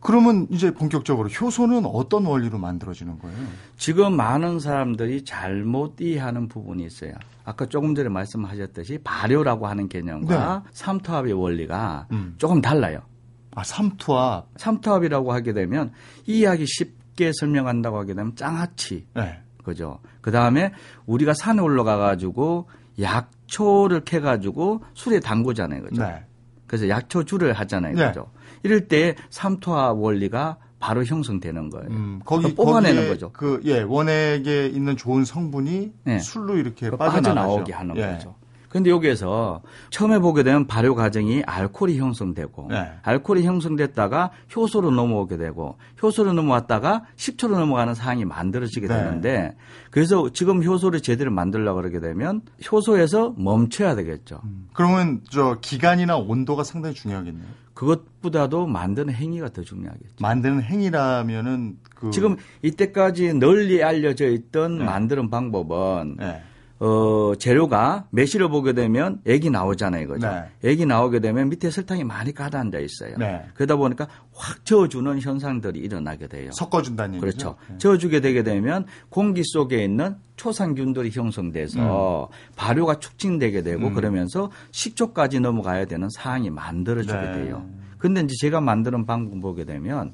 그러면 0.00 0.46
이제 0.50 0.70
본격적으로 0.70 1.28
효소는 1.28 1.84
어떤 1.86 2.26
원리로 2.26 2.58
만들어지는 2.58 3.18
거예요? 3.18 3.36
지금 3.76 4.16
많은 4.16 4.60
사람들이 4.60 5.24
잘못 5.24 6.00
이해하는 6.00 6.48
부분이 6.48 6.84
있어요. 6.84 7.12
아까 7.44 7.66
조금 7.66 7.94
전에 7.94 8.08
말씀하셨듯이 8.08 8.98
발효라고 9.02 9.66
하는 9.66 9.88
개념과 9.88 10.62
네. 10.64 10.70
삼투압의 10.72 11.32
원리가 11.32 12.06
음. 12.12 12.34
조금 12.38 12.60
달라요. 12.60 13.00
아, 13.54 13.62
삼투압. 13.64 14.48
삼투압이라고 14.56 15.32
하게 15.32 15.52
되면 15.52 15.92
이해하기 16.26 16.66
쉽게 16.66 17.32
설명한다고 17.34 17.98
하게 17.98 18.14
되면 18.14 18.34
짱아치. 18.36 19.06
네. 19.14 19.40
그죠. 19.62 19.98
그 20.20 20.30
다음에 20.30 20.72
우리가 21.06 21.34
산에 21.34 21.60
올라가 21.60 21.96
가지고 21.96 22.68
약초를 23.00 24.04
캐 24.04 24.20
가지고 24.20 24.82
술에 24.94 25.20
담그잖아요. 25.20 25.82
그죠. 25.82 26.02
네. 26.02 26.24
그래서 26.66 26.88
약초주를 26.88 27.52
하잖아요. 27.52 27.94
네. 27.94 28.08
그죠. 28.08 28.30
이럴 28.62 28.88
때 28.88 29.14
삼투압 29.30 29.98
원리가 29.98 30.58
바로 30.78 31.02
형성되는 31.02 31.70
거예요. 31.70 31.88
음, 31.90 32.20
거기 32.24 32.54
뽑아내는 32.54 33.08
거죠. 33.08 33.30
그 33.32 33.60
예, 33.64 33.80
원액에 33.80 34.66
있는 34.66 34.96
좋은 34.98 35.24
성분이 35.24 35.92
네. 36.04 36.18
술로 36.18 36.58
이렇게 36.58 36.90
빠져나오게 36.90 37.72
하는 37.72 37.96
예. 37.96 38.02
거죠. 38.02 38.34
근데 38.74 38.90
여기에서 38.90 39.62
처음에 39.90 40.18
보게 40.18 40.42
되면 40.42 40.66
발효 40.66 40.96
과정이 40.96 41.44
알코올이 41.46 41.96
형성되고 41.96 42.66
네. 42.70 42.90
알코올이 43.02 43.44
형성됐다가 43.44 44.32
효소로 44.54 44.90
넘어오게 44.90 45.36
되고 45.36 45.78
효소로 46.02 46.32
넘어왔다가 46.32 47.04
식초로 47.14 47.56
넘어가는 47.56 47.94
상황이 47.94 48.24
만들어지게 48.24 48.88
네. 48.88 48.94
되는데 48.96 49.56
그래서 49.92 50.28
지금 50.32 50.64
효소를 50.64 51.02
제대로 51.02 51.30
만들려고 51.30 51.82
그러게 51.82 52.00
되면 52.00 52.40
효소에서 52.68 53.36
멈춰야 53.38 53.94
되겠죠. 53.94 54.40
음. 54.42 54.66
그러면 54.72 55.20
저 55.30 55.58
기간이나 55.60 56.16
온도가 56.16 56.64
상당히 56.64 56.96
중요하겠네요. 56.96 57.46
그것보다도 57.74 58.66
만드는 58.66 59.14
행위가 59.14 59.50
더 59.50 59.62
중요하겠죠. 59.62 60.16
만드는 60.18 60.62
행위라면은 60.62 61.76
그 61.94 62.10
지금 62.10 62.38
이때까지 62.62 63.34
널리 63.34 63.84
알려져 63.84 64.26
있던 64.26 64.78
네. 64.78 64.84
만드는 64.84 65.30
방법은 65.30 66.16
네. 66.18 66.42
어, 66.80 67.32
재료가 67.38 68.06
매실을 68.10 68.48
보게 68.48 68.72
되면 68.72 69.20
액이 69.26 69.50
나오잖아요. 69.50 70.08
그죠? 70.08 70.26
네. 70.26 70.50
액이 70.68 70.86
나오게 70.86 71.20
되면 71.20 71.48
밑에 71.48 71.70
설탕이 71.70 72.02
많이 72.04 72.34
가라앉아 72.34 72.78
있어요. 72.80 73.16
네. 73.16 73.44
그러다 73.54 73.76
보니까 73.76 74.08
확 74.32 74.64
저어주는 74.64 75.20
현상들이 75.20 75.78
일어나게 75.78 76.26
돼요. 76.26 76.50
섞어준다는 76.52 77.14
얘기죠. 77.14 77.20
그렇죠. 77.20 77.56
네. 77.70 77.78
저어주게 77.78 78.20
되게 78.20 78.42
되면 78.42 78.86
공기 79.08 79.42
속에 79.44 79.84
있는 79.84 80.16
초산균들이 80.36 81.10
형성돼서 81.12 82.28
음. 82.30 82.54
발효가 82.56 82.98
촉진되게 82.98 83.62
되고 83.62 83.86
음. 83.86 83.94
그러면서 83.94 84.50
식초까지 84.72 85.38
넘어가야 85.40 85.84
되는 85.84 86.08
상황이 86.10 86.50
만들어지게 86.50 87.14
네. 87.14 87.32
돼요. 87.32 87.64
근데 87.98 88.20
이제 88.20 88.34
제가 88.40 88.60
만드는 88.60 89.06
방법 89.06 89.40
보게 89.40 89.64
되면 89.64 90.12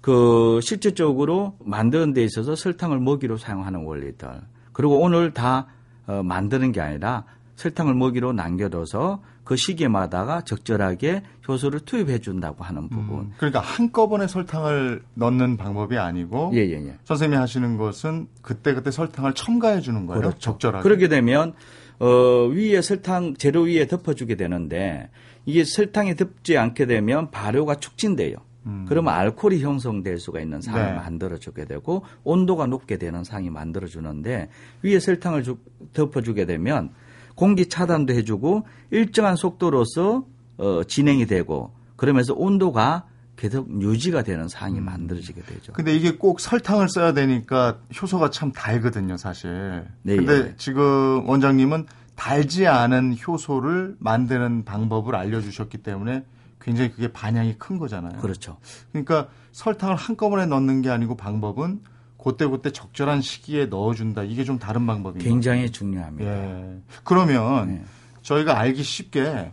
그 0.00 0.60
실질적으로 0.62 1.56
만드는 1.64 2.12
데 2.12 2.22
있어서 2.24 2.56
설탕을 2.56 2.98
먹이로 3.00 3.38
사용하는 3.38 3.84
원리들 3.84 4.28
그리고 4.72 5.00
오늘 5.00 5.32
다 5.32 5.66
어, 6.06 6.22
만드는 6.22 6.72
게 6.72 6.80
아니라 6.80 7.24
설탕을 7.56 7.94
먹이로 7.94 8.32
남겨둬서 8.32 9.22
그 9.44 9.56
시기마다가 9.56 10.42
적절하게 10.42 11.22
효소를 11.46 11.80
투입해 11.80 12.18
준다고 12.18 12.64
하는 12.64 12.88
부분. 12.88 13.18
음, 13.18 13.32
그러니까 13.36 13.60
한꺼번에 13.60 14.26
설탕을 14.26 15.02
넣는 15.14 15.56
방법이 15.56 15.96
아니고 15.96 16.50
예, 16.54 16.58
예, 16.58 16.72
예. 16.72 16.98
선생님이 17.04 17.38
하시는 17.38 17.76
것은 17.76 18.26
그때그때 18.42 18.90
설탕을 18.90 19.34
첨가해 19.34 19.80
주는 19.80 20.06
거예요. 20.06 20.20
그렇죠. 20.20 20.38
적절하게. 20.38 20.82
그렇게 20.82 21.08
되면 21.08 21.54
어, 21.98 22.46
위에 22.48 22.82
설탕 22.82 23.34
재료 23.34 23.62
위에 23.62 23.86
덮어 23.86 24.14
주게 24.14 24.34
되는데 24.34 25.08
이게 25.46 25.64
설탕이 25.64 26.16
덮지 26.16 26.58
않게 26.58 26.86
되면 26.86 27.30
발효가 27.30 27.76
촉진돼요. 27.76 28.36
음. 28.66 28.84
그러면 28.88 29.14
알코올이 29.14 29.62
형성될 29.62 30.18
수가 30.18 30.40
있는 30.40 30.60
상황을 30.60 30.94
네. 30.94 30.96
만들어주게 30.96 31.64
되고 31.66 32.04
온도가 32.24 32.66
높게 32.66 32.98
되는 32.98 33.24
상황이 33.24 33.48
만들어주는데 33.50 34.50
위에 34.82 34.98
설탕을 34.98 35.42
주, 35.42 35.58
덮어주게 35.92 36.46
되면 36.46 36.90
공기 37.34 37.68
차단도 37.68 38.12
해주고 38.14 38.66
일정한 38.90 39.36
속도로서 39.36 40.26
어, 40.58 40.82
진행이 40.84 41.26
되고 41.26 41.72
그러면서 41.96 42.34
온도가 42.34 43.06
계속 43.36 43.68
유지가 43.82 44.22
되는 44.22 44.48
상황이 44.48 44.78
음. 44.78 44.84
만들어지게 44.86 45.42
되죠. 45.42 45.72
근데 45.74 45.94
이게 45.94 46.16
꼭 46.16 46.40
설탕을 46.40 46.88
써야 46.88 47.12
되니까 47.12 47.78
효소가 48.00 48.30
참 48.30 48.50
달거든요, 48.50 49.16
사실. 49.18 49.84
네. 50.02 50.16
근데 50.16 50.32
예. 50.32 50.54
지금 50.56 51.28
원장님은 51.28 51.86
달지 52.16 52.66
않은 52.66 53.16
효소를 53.26 53.96
만드는 53.98 54.64
방법을 54.64 55.14
알려주셨기 55.14 55.78
때문에 55.78 56.24
굉장히 56.66 56.90
그게 56.90 57.12
반향이 57.12 57.54
큰 57.58 57.78
거잖아요. 57.78 58.18
그렇죠. 58.18 58.56
그러니까 58.90 59.28
설탕을 59.52 59.94
한꺼번에 59.94 60.46
넣는 60.46 60.82
게 60.82 60.90
아니고 60.90 61.16
방법은 61.16 61.80
그때그때 62.18 62.72
적절한 62.72 63.20
시기에 63.20 63.66
넣어준다. 63.66 64.24
이게 64.24 64.42
좀 64.42 64.58
다른 64.58 64.84
방법입니다. 64.84 65.30
굉장히 65.30 65.70
중요합니다. 65.70 66.28
예. 66.28 66.82
그러면 67.04 67.68
네. 67.68 67.84
저희가 68.22 68.58
알기 68.58 68.82
쉽게 68.82 69.52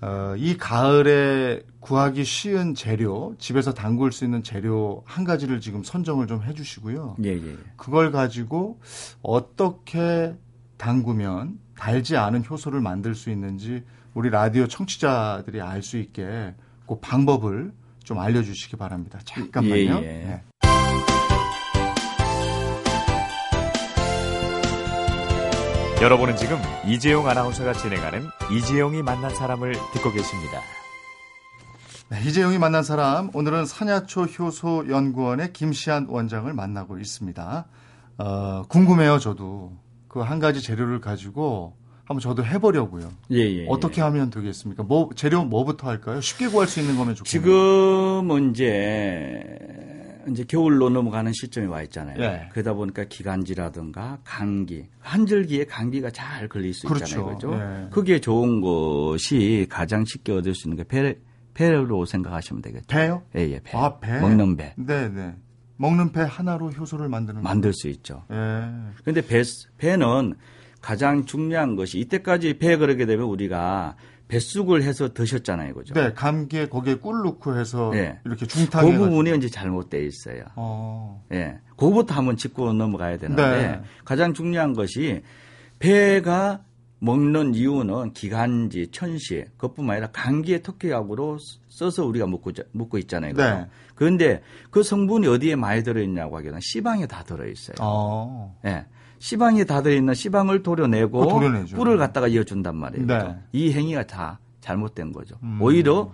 어, 0.00 0.34
이 0.36 0.56
가을에 0.56 1.62
구하기 1.80 2.22
쉬운 2.22 2.76
재료, 2.76 3.34
집에서 3.38 3.74
담글 3.74 4.12
수 4.12 4.24
있는 4.24 4.44
재료 4.44 5.02
한 5.04 5.24
가지를 5.24 5.60
지금 5.60 5.82
선정을 5.82 6.28
좀 6.28 6.44
해주시고요. 6.44 7.16
예, 7.24 7.30
예. 7.30 7.56
그걸 7.76 8.12
가지고 8.12 8.78
어떻게 9.20 10.36
담그면 10.76 11.58
달지 11.76 12.16
않은 12.16 12.44
효소를 12.48 12.80
만들 12.80 13.16
수 13.16 13.30
있는지 13.30 13.82
우리 14.16 14.30
라디오 14.30 14.66
청취자들이 14.66 15.60
알 15.60 15.82
수 15.82 15.98
있게 15.98 16.54
그 16.86 16.98
방법을 17.00 17.70
좀 18.02 18.18
알려주시기 18.18 18.76
바랍니다. 18.76 19.18
잠깐만요. 19.26 20.00
예, 20.02 20.06
예. 20.06 20.24
네. 20.24 20.42
여러분은 26.00 26.36
지금 26.36 26.56
이재용 26.86 27.28
아나운서가 27.28 27.74
진행하는 27.74 28.26
이재용이 28.50 29.02
만난 29.02 29.34
사람을 29.34 29.72
듣고 29.92 30.10
계십니다. 30.12 30.60
네, 32.08 32.22
이재용이 32.24 32.56
만난 32.56 32.82
사람 32.82 33.30
오늘은 33.34 33.66
산야초 33.66 34.22
효소 34.22 34.88
연구원의 34.88 35.52
김시안 35.52 36.06
원장을 36.08 36.50
만나고 36.54 36.98
있습니다. 36.98 37.66
어, 38.16 38.62
궁금해요, 38.70 39.18
저도 39.18 39.76
그 40.08 40.22
한 40.22 40.38
가지 40.38 40.62
재료를 40.62 41.02
가지고 41.02 41.76
한번 42.06 42.20
저도 42.20 42.44
해보려고요. 42.44 43.10
예, 43.32 43.38
예, 43.38 43.58
예. 43.62 43.66
어떻게 43.68 44.00
하면 44.00 44.30
되겠습니까? 44.30 44.84
뭐 44.84 45.10
재료 45.16 45.44
뭐부터 45.44 45.88
할까요? 45.88 46.20
쉽게 46.20 46.46
구할 46.48 46.68
수 46.68 46.80
있는 46.80 46.96
거면 46.96 47.16
좋겠네요. 47.16 47.42
지금은 47.42 48.50
이제 48.50 49.58
이제 50.30 50.44
겨울로 50.44 50.88
넘어가는 50.88 51.32
시점이 51.32 51.66
와 51.66 51.82
있잖아요. 51.82 52.20
예. 52.22 52.48
그러다 52.52 52.74
보니까 52.74 53.04
기관지라든가 53.04 54.18
감기, 54.24 54.86
한절기에 55.00 55.64
감기가 55.66 56.10
잘 56.10 56.48
걸릴 56.48 56.74
수 56.74 56.86
그렇죠. 56.86 57.04
있잖아요. 57.04 57.34
그죠? 57.34 57.54
예. 57.54 57.88
그게 57.90 58.20
좋은 58.20 58.60
것이 58.60 59.66
가장 59.68 60.04
쉽게 60.04 60.32
얻을 60.32 60.54
수 60.54 60.68
있는 60.68 60.76
게 60.76 60.84
배, 60.84 61.18
배로 61.54 62.04
생각하시면 62.04 62.62
되겠죠. 62.62 62.86
배요? 62.88 63.22
예, 63.36 63.40
예, 63.50 63.60
배. 63.60 63.76
아, 63.76 63.98
배. 63.98 64.20
먹는 64.20 64.56
배. 64.56 64.74
네, 64.76 65.08
네. 65.08 65.34
먹는 65.76 66.12
배 66.12 66.20
하나로 66.22 66.70
효소를 66.70 67.08
만드는 67.08 67.42
만들 67.42 67.72
수 67.72 67.88
있죠. 67.88 68.24
예. 68.30 68.64
그런데 69.02 69.20
배 69.26 69.42
배는 69.78 70.34
가장 70.86 71.24
중요한 71.24 71.74
것이 71.74 71.98
이때까지 71.98 72.58
배 72.58 72.76
그러게 72.76 73.06
되면 73.06 73.26
우리가 73.26 73.96
뱃쑥을 74.28 74.84
해서 74.84 75.12
드셨잖아요, 75.12 75.74
그죠? 75.74 75.94
네, 75.94 76.12
감기에 76.12 76.68
거기에 76.68 76.94
꿀 76.94 77.24
넣고 77.24 77.58
해서 77.58 77.90
네. 77.92 78.20
이렇게 78.24 78.46
중탕. 78.46 78.88
그 78.88 78.96
부분이 78.96 79.36
이제 79.36 79.48
잘못돼 79.48 80.06
있어요. 80.06 80.44
어. 80.54 81.24
예, 81.32 81.38
네. 81.38 81.58
그거부터 81.70 82.14
한번 82.14 82.36
짚고 82.36 82.72
넘어가야 82.72 83.18
되는데 83.18 83.42
네. 83.42 83.80
가장 84.04 84.32
중요한 84.32 84.74
것이 84.74 85.22
배가 85.80 86.62
먹는 87.00 87.56
이유는 87.56 88.12
기관지, 88.12 88.86
천시, 88.92 89.44
그것뿐만 89.56 89.96
아니라 89.96 90.10
감기의 90.12 90.62
특효약으로 90.62 91.38
써서 91.68 92.06
우리가 92.06 92.28
먹고, 92.28 92.52
먹고 92.70 92.98
있잖아요. 92.98 93.34
네. 93.34 93.66
그런데 93.96 94.40
그 94.70 94.84
성분이 94.84 95.26
어디에 95.26 95.56
많이 95.56 95.82
들어있냐고 95.82 96.36
하기에는 96.36 96.60
시방에 96.62 97.08
다 97.08 97.24
들어있어요. 97.24 97.74
어. 97.80 98.56
네. 98.62 98.86
시방이 99.26 99.64
다 99.64 99.82
들어있는 99.82 100.14
시방을 100.14 100.62
도려내고 100.62 101.40
꿀을 101.74 101.98
갖다가 101.98 102.28
이어준단 102.28 102.76
말이에요. 102.76 103.06
네. 103.06 103.36
이 103.50 103.72
행위가 103.72 104.06
다 104.06 104.38
잘못된 104.60 105.12
거죠. 105.12 105.34
음. 105.42 105.58
오히려 105.60 106.12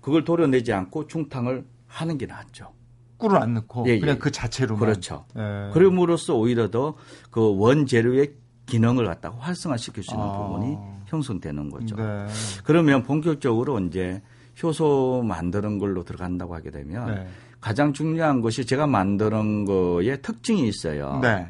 그걸 0.00 0.24
도려내지 0.24 0.72
않고 0.72 1.06
중탕을 1.06 1.62
하는 1.86 2.16
게 2.16 2.24
낫죠. 2.24 2.72
꿀을 3.18 3.36
안 3.36 3.52
넣고 3.52 3.84
예, 3.88 3.98
그냥 4.00 4.14
예. 4.14 4.18
그 4.18 4.30
자체로만. 4.30 4.80
그렇죠. 4.80 5.26
예. 5.36 5.70
그럼으로써 5.74 6.34
오히려 6.36 6.70
더 6.70 6.94
그 7.30 7.54
원재료의 7.58 8.32
기능을 8.64 9.04
갖다가 9.04 9.36
활성화시킬 9.40 10.02
수 10.02 10.14
있는 10.14 10.24
아. 10.26 10.38
부분이 10.38 10.78
형성되는 11.08 11.68
거죠. 11.68 11.96
네. 11.96 12.26
그러면 12.64 13.02
본격적으로 13.02 13.78
이제 13.80 14.22
효소 14.62 15.22
만드는 15.26 15.78
걸로 15.78 16.02
들어간다고 16.02 16.54
하게 16.54 16.70
되면 16.70 17.14
네. 17.14 17.26
가장 17.60 17.92
중요한 17.92 18.40
것이 18.40 18.64
제가 18.64 18.86
만드는 18.86 19.66
거에 19.66 20.16
특징이 20.22 20.66
있어요. 20.66 21.18
네. 21.20 21.46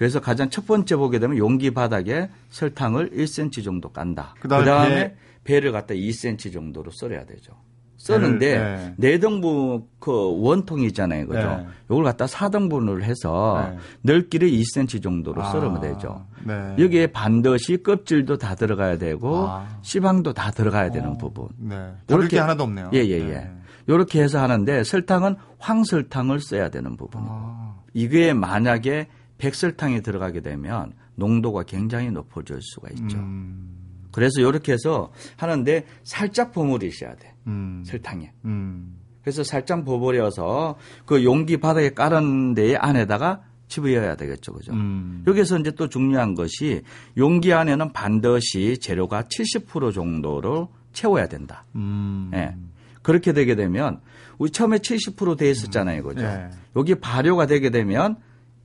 그래서 0.00 0.18
가장 0.18 0.48
첫 0.48 0.66
번째 0.66 0.96
보게 0.96 1.18
되면 1.18 1.36
용기 1.36 1.72
바닥에 1.72 2.30
설탕을 2.48 3.10
1cm 3.10 3.62
정도 3.62 3.90
깐다. 3.90 4.34
그 4.40 4.48
다음에 4.48 5.14
배. 5.44 5.60
를 5.60 5.72
갖다 5.72 5.92
2cm 5.92 6.54
정도로 6.54 6.90
썰어야 6.90 7.26
되죠. 7.26 7.52
써는데 7.98 8.58
네. 8.58 8.94
네. 8.96 9.18
등분 9.18 9.82
그 9.98 10.10
원통이 10.40 10.86
있잖아요, 10.86 11.26
그죠? 11.26 11.40
네. 11.40 11.66
요걸 11.90 12.04
갖다 12.04 12.24
4등분을 12.24 13.02
해서 13.02 13.72
네. 13.72 13.78
넓기를 14.00 14.48
2cm 14.48 15.02
정도로 15.02 15.42
아, 15.42 15.52
썰으면 15.52 15.82
되죠. 15.82 16.24
네. 16.46 16.76
여기에 16.78 17.08
반드시 17.08 17.82
껍질도 17.82 18.38
다 18.38 18.54
들어가야 18.54 18.96
되고 18.96 19.48
아. 19.48 19.68
시방도 19.82 20.32
다 20.32 20.50
들어가야 20.50 20.86
어, 20.86 20.90
되는 20.90 21.18
부분. 21.18 21.48
네. 21.58 21.92
이렇게 22.08 22.38
하나도 22.38 22.62
없네요. 22.62 22.90
예, 22.94 23.00
예, 23.00 23.20
예. 23.20 23.50
이렇게 23.86 24.22
해서 24.22 24.40
하는데 24.40 24.82
설탕은 24.82 25.36
황설탕을 25.58 26.40
써야 26.40 26.70
되는 26.70 26.96
부분이고 26.96 27.30
아. 27.30 27.74
이게 27.92 28.32
만약에 28.32 29.08
백설탕이 29.40 30.02
들어가게 30.02 30.40
되면 30.40 30.92
농도가 31.14 31.62
굉장히 31.62 32.10
높아질 32.10 32.60
수가 32.60 32.88
있죠. 32.90 33.18
음. 33.18 33.76
그래서 34.12 34.40
이렇게 34.40 34.72
해서 34.72 35.12
하는데 35.36 35.86
살짝 36.04 36.52
버무리셔야 36.52 37.14
돼. 37.16 37.34
음. 37.46 37.82
설탕에. 37.86 38.32
음. 38.44 38.96
그래서 39.22 39.42
살짝 39.42 39.84
버무려서 39.84 40.76
그 41.06 41.24
용기 41.24 41.58
바닥에 41.58 41.90
깔은 41.90 42.54
데 42.54 42.76
안에다가 42.76 43.42
집어넣어야 43.68 44.16
되겠죠. 44.16 44.52
그죠? 44.52 44.72
음. 44.72 45.24
여기서 45.26 45.58
이제 45.58 45.70
또 45.72 45.88
중요한 45.88 46.34
것이 46.34 46.82
용기 47.16 47.52
안에는 47.52 47.92
반드시 47.92 48.78
재료가 48.78 49.22
70% 49.24 49.94
정도로 49.94 50.68
채워야 50.92 51.28
된다. 51.28 51.64
음. 51.76 52.30
예. 52.34 52.54
그렇게 53.02 53.32
되게 53.32 53.54
되면 53.54 54.00
우리 54.38 54.50
처음에 54.50 54.78
70%돼 54.78 55.48
있었잖아요. 55.50 56.02
그죠? 56.02 56.24
예. 56.24 56.50
여기 56.76 56.96
발효가 56.96 57.46
되게 57.46 57.70
되면 57.70 58.16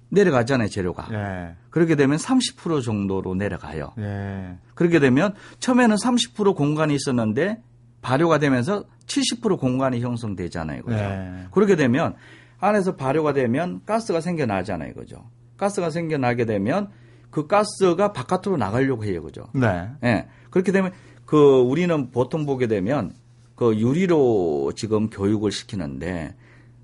내려가잖아요, 0.10 0.70
재료가. 0.70 1.08
예. 1.12 1.56
그렇게 1.70 1.96
되면 1.96 2.18
30% 2.18 2.84
정도로 2.84 3.36
내려가요. 3.36 3.94
예. 3.98 4.58
그렇게 4.74 5.00
되면 5.00 5.34
처음에는 5.60 5.96
30% 5.96 6.56
공간이 6.56 6.96
있었는데 6.96 7.62
발효가 8.02 8.38
되면서 8.38 8.86
70% 9.08 9.60
공간이 9.60 10.02
형성되잖아요. 10.02 10.84
그죠? 10.84 10.98
예. 10.98 11.48
그렇게 11.52 11.76
되면 11.76 12.16
안에서 12.60 12.96
발효가 12.96 13.34
되면 13.34 13.82
가스가 13.86 14.22
생겨나잖아요. 14.22 14.94
그죠? 14.94 15.30
가스가 15.58 15.90
생겨나게 15.90 16.46
되면 16.46 16.90
그 17.30 17.48
가스가 17.48 18.14
바깥으로 18.14 18.58
나가려고 18.58 19.04
해요. 19.04 19.22
그죠? 19.22 19.48
네. 19.54 19.90
예. 20.04 20.28
그렇게 20.50 20.72
되면 20.72 20.92
그 21.26 21.38
우리는 21.62 22.12
보통 22.12 22.46
보게 22.46 22.68
되면 22.68 23.14
그 23.56 23.76
유리로 23.78 24.74
지금 24.76 25.10
교육을 25.10 25.52
시키는데 25.52 26.36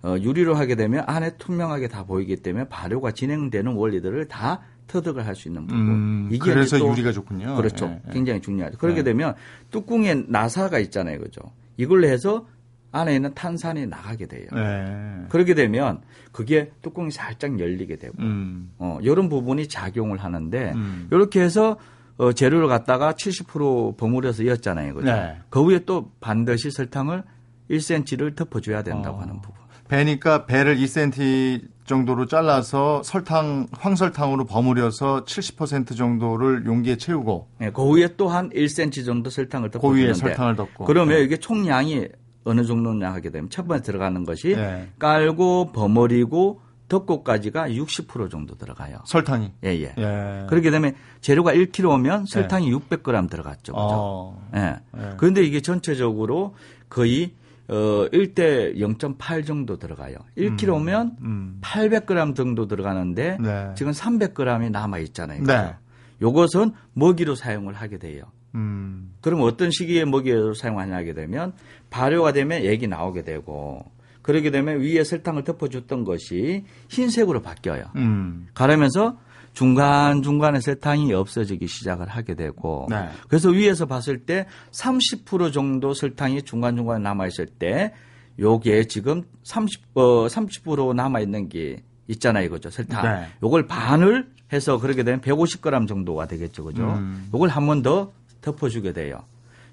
어, 0.04 0.16
유리로 0.20 0.56
하게 0.56 0.76
되면 0.76 1.04
안에 1.08 1.38
투명하게 1.38 1.88
다 1.88 2.04
보이기 2.06 2.38
때문에 2.38 2.68
발효가 2.70 3.12
진행되는 3.12 3.74
원리들을 3.74 4.28
다 4.28 4.62
터득을 4.88 5.26
할 5.26 5.36
수 5.36 5.48
있는 5.48 5.68
부분. 5.68 5.82
음, 5.82 6.30
이게 6.32 6.52
그래서 6.52 6.78
또, 6.78 6.90
유리가 6.90 7.12
좋군요. 7.12 7.56
그렇죠. 7.56 7.86
예, 7.86 8.02
예. 8.08 8.12
굉장히 8.12 8.42
중요하죠. 8.42 8.78
그렇게 8.78 9.00
예. 9.00 9.04
되면 9.04 9.36
뚜껑에 9.70 10.16
나사가 10.28 10.80
있잖아요. 10.80 11.20
그죠? 11.20 11.42
이걸로 11.78 12.08
해서 12.08 12.48
안에 12.92 13.16
있는 13.16 13.34
탄산이 13.34 13.88
나가게 13.88 14.26
돼요. 14.26 14.48
예. 14.54 15.28
그렇게 15.30 15.54
되면 15.54 16.02
그게 16.34 16.72
뚜껑이 16.82 17.10
살짝 17.10 17.58
열리게 17.60 17.96
되고, 17.98 18.16
음. 18.20 18.72
어, 18.80 18.98
이런 19.02 19.30
부분이 19.30 19.70
작용을 19.70 20.18
하는데, 20.18 20.74
음. 20.76 21.08
이렇게 21.12 21.42
해서 21.42 21.78
어, 22.18 22.34
재료를 22.34 22.68
갖다가 22.68 23.14
70% 23.14 23.98
버무려서 23.98 24.44
이었잖아요. 24.44 24.94
그죠? 24.94 25.12
네. 25.12 25.38
그 25.50 25.66
위에 25.66 25.86
또 25.86 26.12
반드시 26.20 26.70
설탕을 26.70 27.24
1cm를 27.70 28.36
덮어줘야 28.36 28.84
된다고 28.84 29.18
어. 29.18 29.22
하는 29.22 29.42
부분. 29.42 29.61
배니까 29.92 30.46
배를 30.46 30.78
2cm 30.78 31.68
정도로 31.84 32.26
잘라서 32.26 33.04
설탕 33.04 33.68
황설탕으로 33.74 34.46
버무려서 34.46 35.26
70% 35.26 35.98
정도를 35.98 36.66
용기에 36.66 36.96
채우고 36.96 37.48
네, 37.58 37.72
그 37.72 37.84
위에 37.92 38.16
또 38.16 38.30
한 38.30 38.50
1cm 38.52 39.06
정도 39.06 39.30
설탕을 39.30 39.70
덮고 39.70 39.90
그 39.90 39.98
위에 39.98 40.14
설탕을 40.14 40.56
덮고 40.56 40.86
그러면 40.86 41.18
네. 41.18 41.24
이게 41.26 41.36
총량이 41.36 42.08
어느 42.46 42.64
정도냐 42.64 43.12
하게 43.12 43.32
되면 43.32 43.50
첫 43.50 43.68
번째 43.68 43.84
들어가는 43.84 44.24
것이 44.24 44.56
네. 44.56 44.88
깔고 44.98 45.74
버무리고 45.74 46.62
덮고까지가 46.88 47.68
60% 47.70 48.32
정도 48.32 48.56
들어가요. 48.56 49.00
설탕이. 49.06 49.52
예, 49.66 49.70
예. 49.72 49.94
예. 49.98 50.46
그렇게 50.48 50.72
되면 50.72 50.94
재료가 51.20 51.54
1kg면 51.54 52.28
설탕이 52.28 52.68
예. 52.68 52.72
600g 52.72 53.30
들어갔죠. 53.30 53.74
그죠? 53.74 53.76
어. 53.78 54.50
예. 54.56 54.76
예. 54.98 55.10
그런데 55.18 55.44
이게 55.44 55.60
전체적으로 55.62 56.56
거의 56.90 57.34
어, 57.72 58.10
1대 58.12 58.76
0.8 58.76 59.46
정도 59.46 59.80
들어가요. 59.80 60.18
1kg면 60.38 61.18
음, 61.22 61.22
음. 61.22 61.58
800g 61.62 62.36
정도 62.36 62.68
들어가는데 62.68 63.38
네. 63.40 63.72
지금 63.76 63.94
300g이 63.94 64.70
남아 64.70 65.00
있잖아요. 65.00 65.42
네. 65.44 65.76
요것은 66.22 66.74
먹이로 66.94 67.36
사용을 67.36 67.74
하게 67.74 67.98
돼요. 67.98 68.26
음. 68.56 69.14
그럼 69.22 69.42
어떤 69.44 69.72
시기에 69.72 70.04
먹이로 70.04 70.54
사용하냐 70.54 70.94
하게 70.94 71.14
되면 71.14 71.54
발효가 71.90 72.34
되면 72.34 72.62
액이 72.62 72.88
나오게 72.88 73.24
되고 73.24 73.90
그러게 74.22 74.52
되면 74.52 74.82
위에 74.82 75.06
설탕을 75.06 75.46
덮어줬던 75.46 76.04
것이 76.04 76.66
흰색으로 76.90 77.42
바뀌어요. 77.42 77.86
음. 77.96 78.48
가르면서 78.54 79.18
중간중간에 79.54 80.60
설탕이 80.62 81.14
없어지기 81.14 81.68
시작을 81.68 82.08
하게 82.08 82.36
되고 82.36 82.88
네. 82.90 83.10
그래서 83.28 83.50
위에서 83.50 83.86
봤을 83.86 84.20
때 84.20 84.48
30% 84.72 85.52
정도 85.54 85.94
설탕이 85.94 86.44
중간중간에 86.44 87.02
남아 87.04 87.28
있을 87.28 87.46
때 87.48 87.94
요게 88.40 88.86
지금 88.88 89.24
30, 89.44 89.82
어, 89.96 90.28
30% 90.28 90.96
남아 90.96 91.20
있는 91.20 91.50
게 91.50 91.84
있잖아요. 92.08 92.50
그죠. 92.50 92.70
설탕. 92.70 93.04
네. 93.04 93.28
요걸 93.44 93.68
반을 93.68 94.30
해서 94.54 94.78
그렇게 94.80 95.04
되면 95.04 95.22
150g 95.22 95.88
정도가 95.88 96.28
되겠죠. 96.28 96.64
그죠. 96.64 96.84
음. 96.84 97.30
요걸 97.34 97.50
한 97.50 97.68
번 97.68 97.82
더 97.84 98.12
덮어주게 98.42 98.94
돼요. 98.94 99.20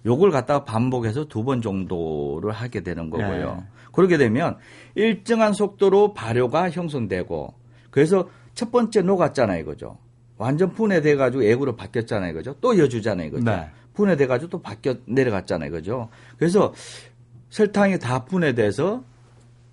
요걸 0.07 0.31
갖다가 0.31 0.65
반복해서 0.65 1.25
두 1.27 1.43
번 1.45 1.63
정도를 1.63 2.53
하게 2.53 2.83
되는 2.83 3.11
거고요. 3.11 3.55
네. 3.57 3.67
그렇게 3.93 4.19
되면 4.19 4.57
일정한 4.95 5.53
속도로 5.53 6.13
발효가 6.15 6.71
형성되고 6.71 7.55
그래서 7.91 8.29
첫 8.59 8.73
번째 8.73 9.03
녹았잖아요, 9.03 9.61
이거죠. 9.61 9.99
완전 10.37 10.73
분해돼 10.73 11.15
가지고 11.15 11.45
액으로 11.45 11.77
바뀌었잖아요, 11.77 12.35
그죠? 12.35 12.57
또 12.61 12.77
여주잖아요, 12.77 13.29
이거죠. 13.29 13.45
네. 13.45 13.71
분해돼 13.95 14.27
가지고 14.27 14.51
또 14.51 14.63
바뀌어 14.63 14.97
내려갔잖아요, 15.07 15.71
그죠? 15.71 16.09
그래서 16.39 16.75
설탕이 17.51 18.01
다 18.01 18.25
분해돼서 18.25 19.05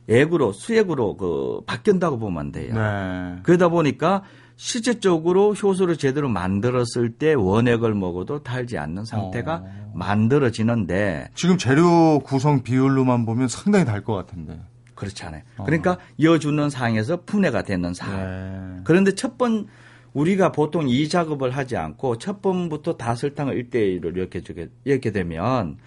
액으로 0.08 0.52
수액으로 0.52 1.18
그 1.18 1.62
바뀐다고 1.66 2.20
보면 2.20 2.40
안 2.40 2.52
돼요. 2.52 2.76
네. 2.76 3.40
그러다 3.42 3.70
보니까 3.70 4.22
실질적으로 4.56 5.56
효소를 5.56 5.98
제대로 5.98 6.30
만들었을 6.30 7.14
때 7.18 7.34
원액을 7.34 7.96
먹어도 7.96 8.44
달지 8.44 8.78
않는 8.78 9.04
상태가 9.06 9.64
어. 9.66 9.92
만들어지는데 9.96 11.30
지금 11.34 11.58
재료 11.58 12.20
구성 12.20 12.62
비율로만 12.62 13.26
보면 13.26 13.48
상당히 13.48 13.84
달 13.84 14.04
것 14.04 14.14
같은데. 14.14 14.60
그렇지 14.96 15.24
않아요. 15.26 15.44
그러니까 15.66 15.98
여주는 16.22 16.70
상에서 16.70 17.22
분해가 17.24 17.64
되는 17.64 17.94
상. 17.94 18.16
네. 18.18 18.82
그런데 18.86 19.14
첫 19.14 19.38
번 19.38 19.68
우리가 20.14 20.54
보통 20.54 20.88
이 20.88 21.10
작업을 21.10 21.52
하지 21.52 21.76
않고 21.76 22.18
첫 22.18 22.42
번부터 22.42 22.94
다 22.94 23.16
설탕을 23.16 23.62
1대1로 23.70 24.16
이렇게 24.16 24.42
이렇게 24.86 25.12
되면 25.12 25.78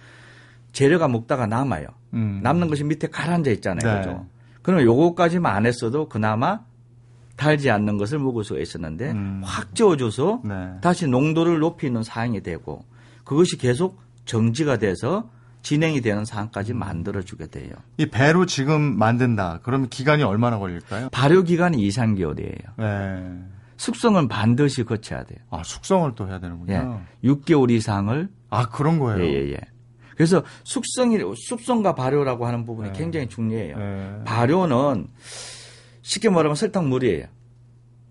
재료가 0.71 1.07
먹다가 1.07 1.47
남아요. 1.47 1.87
음. 2.13 2.39
남는 2.43 2.67
것이 2.67 2.83
밑에 2.83 3.07
가라앉아 3.07 3.49
있잖아요. 3.51 3.91
네. 3.95 4.01
그죠? 4.01 4.25
그러면 4.61 4.85
요거까지만 4.85 5.51
안 5.55 5.65
했어도 5.65 6.07
그나마 6.07 6.59
달지 7.37 7.71
않는 7.71 7.97
것을 7.97 8.19
먹을 8.19 8.43
수가 8.43 8.59
있었는데 8.59 9.11
음. 9.11 9.41
확 9.43 9.73
저어줘서 9.73 10.41
네. 10.45 10.73
다시 10.81 11.07
농도를 11.07 11.57
높이는 11.57 12.03
사항이 12.03 12.41
되고 12.41 12.85
그것이 13.23 13.57
계속 13.57 13.99
정지가 14.25 14.77
돼서 14.77 15.27
진행이 15.61 16.01
되는 16.01 16.25
사항까지 16.25 16.73
만들어주게 16.73 17.47
돼요. 17.47 17.71
이 17.97 18.05
배로 18.05 18.45
지금 18.45 18.81
만든다. 18.97 19.59
그러면 19.63 19.89
기간이 19.89 20.23
얼마나 20.23 20.57
걸릴까요? 20.57 21.09
발효 21.11 21.43
기간이 21.43 21.81
2, 21.81 21.89
3개월이에요. 21.89 22.77
네. 22.77 23.33
숙성은 23.77 24.27
반드시 24.27 24.83
거쳐야 24.83 25.23
돼요. 25.23 25.39
아, 25.49 25.63
숙성을 25.63 26.13
또 26.15 26.27
해야 26.27 26.39
되는군요. 26.39 27.01
예. 27.23 27.29
6개월 27.29 27.71
이상을 27.71 28.29
아, 28.49 28.67
그런 28.69 28.99
거예요. 28.99 29.23
예, 29.23 29.33
예, 29.33 29.51
예. 29.51 29.57
그래서 30.15 30.43
숙성이 30.65 31.17
숙성과 31.47 31.95
발효라고 31.95 32.45
하는 32.45 32.65
부분이 32.65 32.91
네. 32.91 32.97
굉장히 32.97 33.29
중요해요. 33.29 33.75
예. 33.79 34.23
발효는 34.25 35.07
쉽게 36.01 36.29
말하면 36.29 36.55
설탕물이에요. 36.55 37.27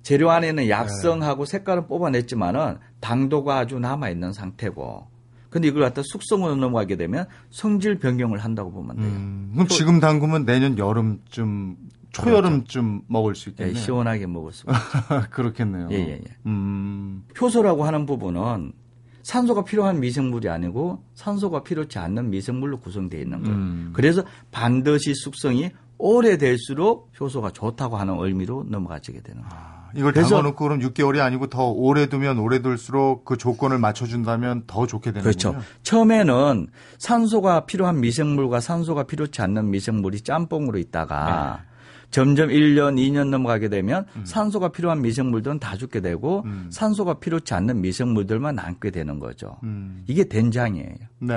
재료 0.03 0.31
안에는 0.31 0.63
네. 0.63 0.71
약성하고 0.71 1.45
색깔은 1.45 1.87
뽑아냈지만은 1.87 2.79
당도가 3.01 3.59
아주 3.59 3.79
남아 3.79 4.09
있는 4.09 4.33
상태고. 4.33 5.18
근데 5.51 5.69
이걸 5.69 5.83
갖다 5.83 6.03
숙성으로 6.05 6.57
넘어가게 6.57 6.97
되면 6.97 7.27
성질 7.51 7.99
변경을 7.99 8.39
한다고 8.39 8.71
보면 8.71 8.97
돼요. 8.97 9.07
음, 9.07 9.51
그럼 9.55 9.69
지금 9.69 10.01
담그면 10.01 10.45
내년 10.45 10.77
여름쯤, 10.79 11.77
초여름쯤 12.13 13.03
먹을 13.07 13.35
수 13.35 13.49
예, 13.49 13.53
있겠네요. 13.53 13.77
시원하게 13.77 14.27
먹을 14.27 14.53
수. 14.53 14.67
그렇겠네요. 15.31 15.89
예, 15.91 15.97
예, 15.97 16.11
예. 16.13 16.37
음, 16.47 17.25
효소라고 17.41 17.85
하는 17.85 18.07
부분은 18.07 18.73
산소가 19.23 19.65
필요한 19.65 20.01
미생물이 20.01 20.49
아니고 20.49 21.03
산소가 21.15 21.63
필요치 21.63 21.99
않는 21.99 22.31
미생물로 22.31 22.81
구성되어 22.81 23.21
있는 23.21 23.43
거예요. 23.43 23.57
음. 23.57 23.91
그래서 23.93 24.25
반드시 24.51 25.15
숙성이 25.15 25.71
오래될수록 25.99 27.13
효소가 27.19 27.51
좋다고 27.51 27.97
하는 27.97 28.17
의미로 28.19 28.65
넘어가지게 28.69 29.21
되는 29.21 29.43
거예요. 29.43 29.55
아, 29.55 29.91
이걸 29.95 30.13
담아놓고 30.13 30.57
그럼 30.57 30.79
6개월이 30.81 31.21
아니고 31.21 31.49
더 31.49 31.69
오래 31.71 32.07
두면 32.07 32.39
오래 32.39 32.63
둘수록 32.63 33.25
그 33.25 33.37
조건을 33.37 33.79
맞춰준다면 33.79 34.65
더 34.67 34.87
좋게 34.87 35.13
되는군요. 35.13 35.23
그렇죠. 35.23 35.57
처음에는 35.83 36.69
산소가 36.99 37.67
필요한 37.67 38.01
미생물과 38.01 38.61
산소가 38.61 39.05
필요치 39.05 39.43
않는 39.43 39.71
미생물이 39.71 40.21
짬뽕으로 40.21 40.79
있다가 40.79 41.61
네. 41.63 41.69
점점 42.11 42.49
1년, 42.49 42.97
2년 42.97 43.29
넘어가게 43.29 43.69
되면 43.69 44.07
음. 44.17 44.25
산소가 44.25 44.69
필요한 44.69 45.03
미생물들은 45.03 45.59
다 45.59 45.77
죽게 45.77 46.01
되고 46.01 46.43
산소가 46.71 47.15
필요치 47.15 47.53
않는 47.53 47.83
미생물들만 47.83 48.55
남게 48.55 48.91
되는 48.91 49.19
거죠. 49.19 49.59
음, 49.63 50.05
이게 50.07 50.25
된장이에요. 50.25 50.97
네. 51.19 51.35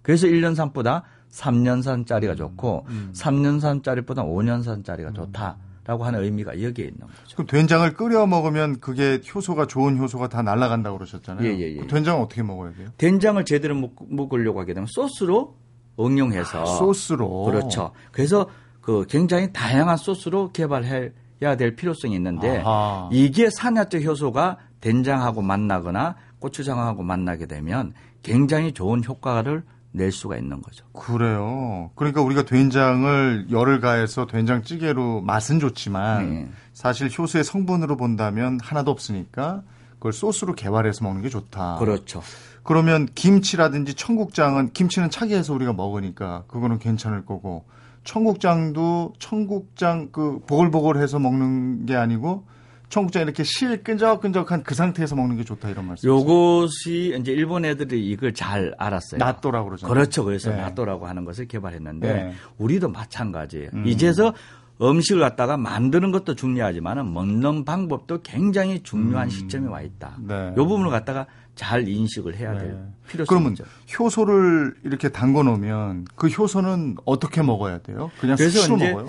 그래서 0.00 0.26
1년 0.28 0.54
산보다 0.54 1.02
3년산짜리가 1.30 2.36
좋고 2.36 2.86
음. 2.88 3.12
3년산짜리보다 3.14 4.18
5년산짜리가 4.24 5.14
좋다 5.14 5.56
라고 5.86 6.04
하는 6.04 6.22
의미가 6.22 6.60
여기에 6.62 6.86
있는 6.86 7.00
거죠. 7.00 7.36
그럼 7.36 7.46
된장을 7.46 7.94
끓여 7.94 8.26
먹으면 8.26 8.80
그게 8.80 9.20
효소가 9.32 9.66
좋은 9.66 9.96
효소가 9.98 10.28
다 10.28 10.42
날아간다고 10.42 10.98
그러셨잖아요. 10.98 11.46
예, 11.46 11.56
예, 11.56 11.76
예. 11.76 11.78
그 11.78 11.86
된장은 11.86 12.22
어떻게 12.22 12.42
먹어야 12.42 12.72
돼요? 12.72 12.88
된장을 12.98 13.44
제대로 13.44 13.76
먹, 13.76 13.94
먹으려고 14.08 14.58
하게 14.58 14.74
되면 14.74 14.88
소스로 14.90 15.54
응용해서 16.00 16.66
소스로. 16.66 17.44
그렇죠. 17.44 17.92
그래서 18.10 18.48
그 18.80 19.06
굉장히 19.08 19.52
다양한 19.52 19.96
소스로 19.96 20.50
개발해야 20.50 21.56
될 21.56 21.76
필요성이 21.76 22.16
있는데 22.16 22.58
아하. 22.64 23.08
이게 23.12 23.48
산야적 23.50 24.02
효소가 24.02 24.58
된장하고 24.80 25.40
만나거나 25.40 26.16
고추장하고 26.40 27.02
만나게 27.04 27.46
되면 27.46 27.92
굉장히 28.22 28.72
좋은 28.72 29.04
효과를 29.04 29.62
낼 29.96 30.12
수가 30.12 30.36
있는 30.36 30.60
거죠. 30.60 30.84
그래요. 30.92 31.90
그러니까 31.94 32.20
우리가 32.20 32.44
된장을 32.44 33.46
열을 33.50 33.80
가해서 33.80 34.26
된장찌개로 34.26 35.22
맛은 35.22 35.58
좋지만 35.58 36.30
네. 36.30 36.48
사실 36.74 37.08
효소의 37.08 37.42
성분으로 37.42 37.96
본다면 37.96 38.58
하나도 38.62 38.90
없으니까 38.90 39.62
그걸 39.94 40.12
소스로 40.12 40.54
개발해서 40.54 41.04
먹는 41.04 41.22
게 41.22 41.28
좋다. 41.28 41.76
그렇죠. 41.78 42.22
그러면 42.62 43.08
김치라든지 43.14 43.94
청국장은 43.94 44.72
김치는 44.72 45.10
차게 45.10 45.36
해서 45.36 45.54
우리가 45.54 45.72
먹으니까 45.72 46.44
그거는 46.48 46.78
괜찮을 46.78 47.24
거고 47.24 47.64
청국장도 48.04 49.14
청국장 49.18 50.10
그 50.12 50.40
보글보글해서 50.46 51.18
먹는 51.18 51.86
게 51.86 51.96
아니고 51.96 52.44
청국장 52.88 53.22
이렇게 53.22 53.42
실 53.44 53.82
끈적끈적한 53.82 54.62
그 54.62 54.74
상태에서 54.74 55.16
먹는 55.16 55.36
게 55.36 55.44
좋다 55.44 55.68
이런 55.70 55.86
말씀. 55.86 56.08
요것이 56.08 57.16
이제 57.20 57.32
일본 57.32 57.64
애들이 57.64 58.08
이걸 58.08 58.32
잘 58.32 58.74
알았어요. 58.78 59.18
낫또라고 59.18 59.68
그러잖아요. 59.68 59.92
그렇죠. 59.92 60.24
그래서 60.24 60.50
네. 60.50 60.56
나또라고 60.56 61.06
하는 61.06 61.24
것을 61.24 61.46
개발했는데 61.46 62.12
네. 62.12 62.22
음. 62.22 62.32
우리도 62.58 62.88
마찬가지예요. 62.88 63.70
이제서 63.84 64.34
음식을 64.80 65.20
갖다가 65.20 65.56
만드는 65.56 66.12
것도 66.12 66.34
중요하지만 66.34 67.12
먹는 67.12 67.64
방법도 67.64 68.20
굉장히 68.22 68.82
중요한 68.82 69.30
시점에 69.30 69.68
와 69.68 69.80
있다. 69.80 70.16
음. 70.18 70.26
네. 70.28 70.52
이 70.52 70.56
부분을 70.56 70.90
갖다가 70.90 71.26
잘 71.54 71.88
인식을 71.88 72.36
해야 72.36 72.56
될 72.56 72.72
네. 72.72 72.78
필요성이 73.08 73.26
그러면 73.26 73.52
있죠. 73.52 73.64
효소를 73.98 74.74
이렇게 74.84 75.08
담궈 75.08 75.42
놓으면 75.42 76.06
그 76.14 76.28
효소는 76.28 76.96
어떻게 77.06 77.42
먹어야 77.42 77.78
돼요? 77.78 78.10
그냥 78.20 78.36
그래서 78.36 78.58
수시로 78.58 78.76
이제 78.76 78.90
먹어요? 78.92 79.08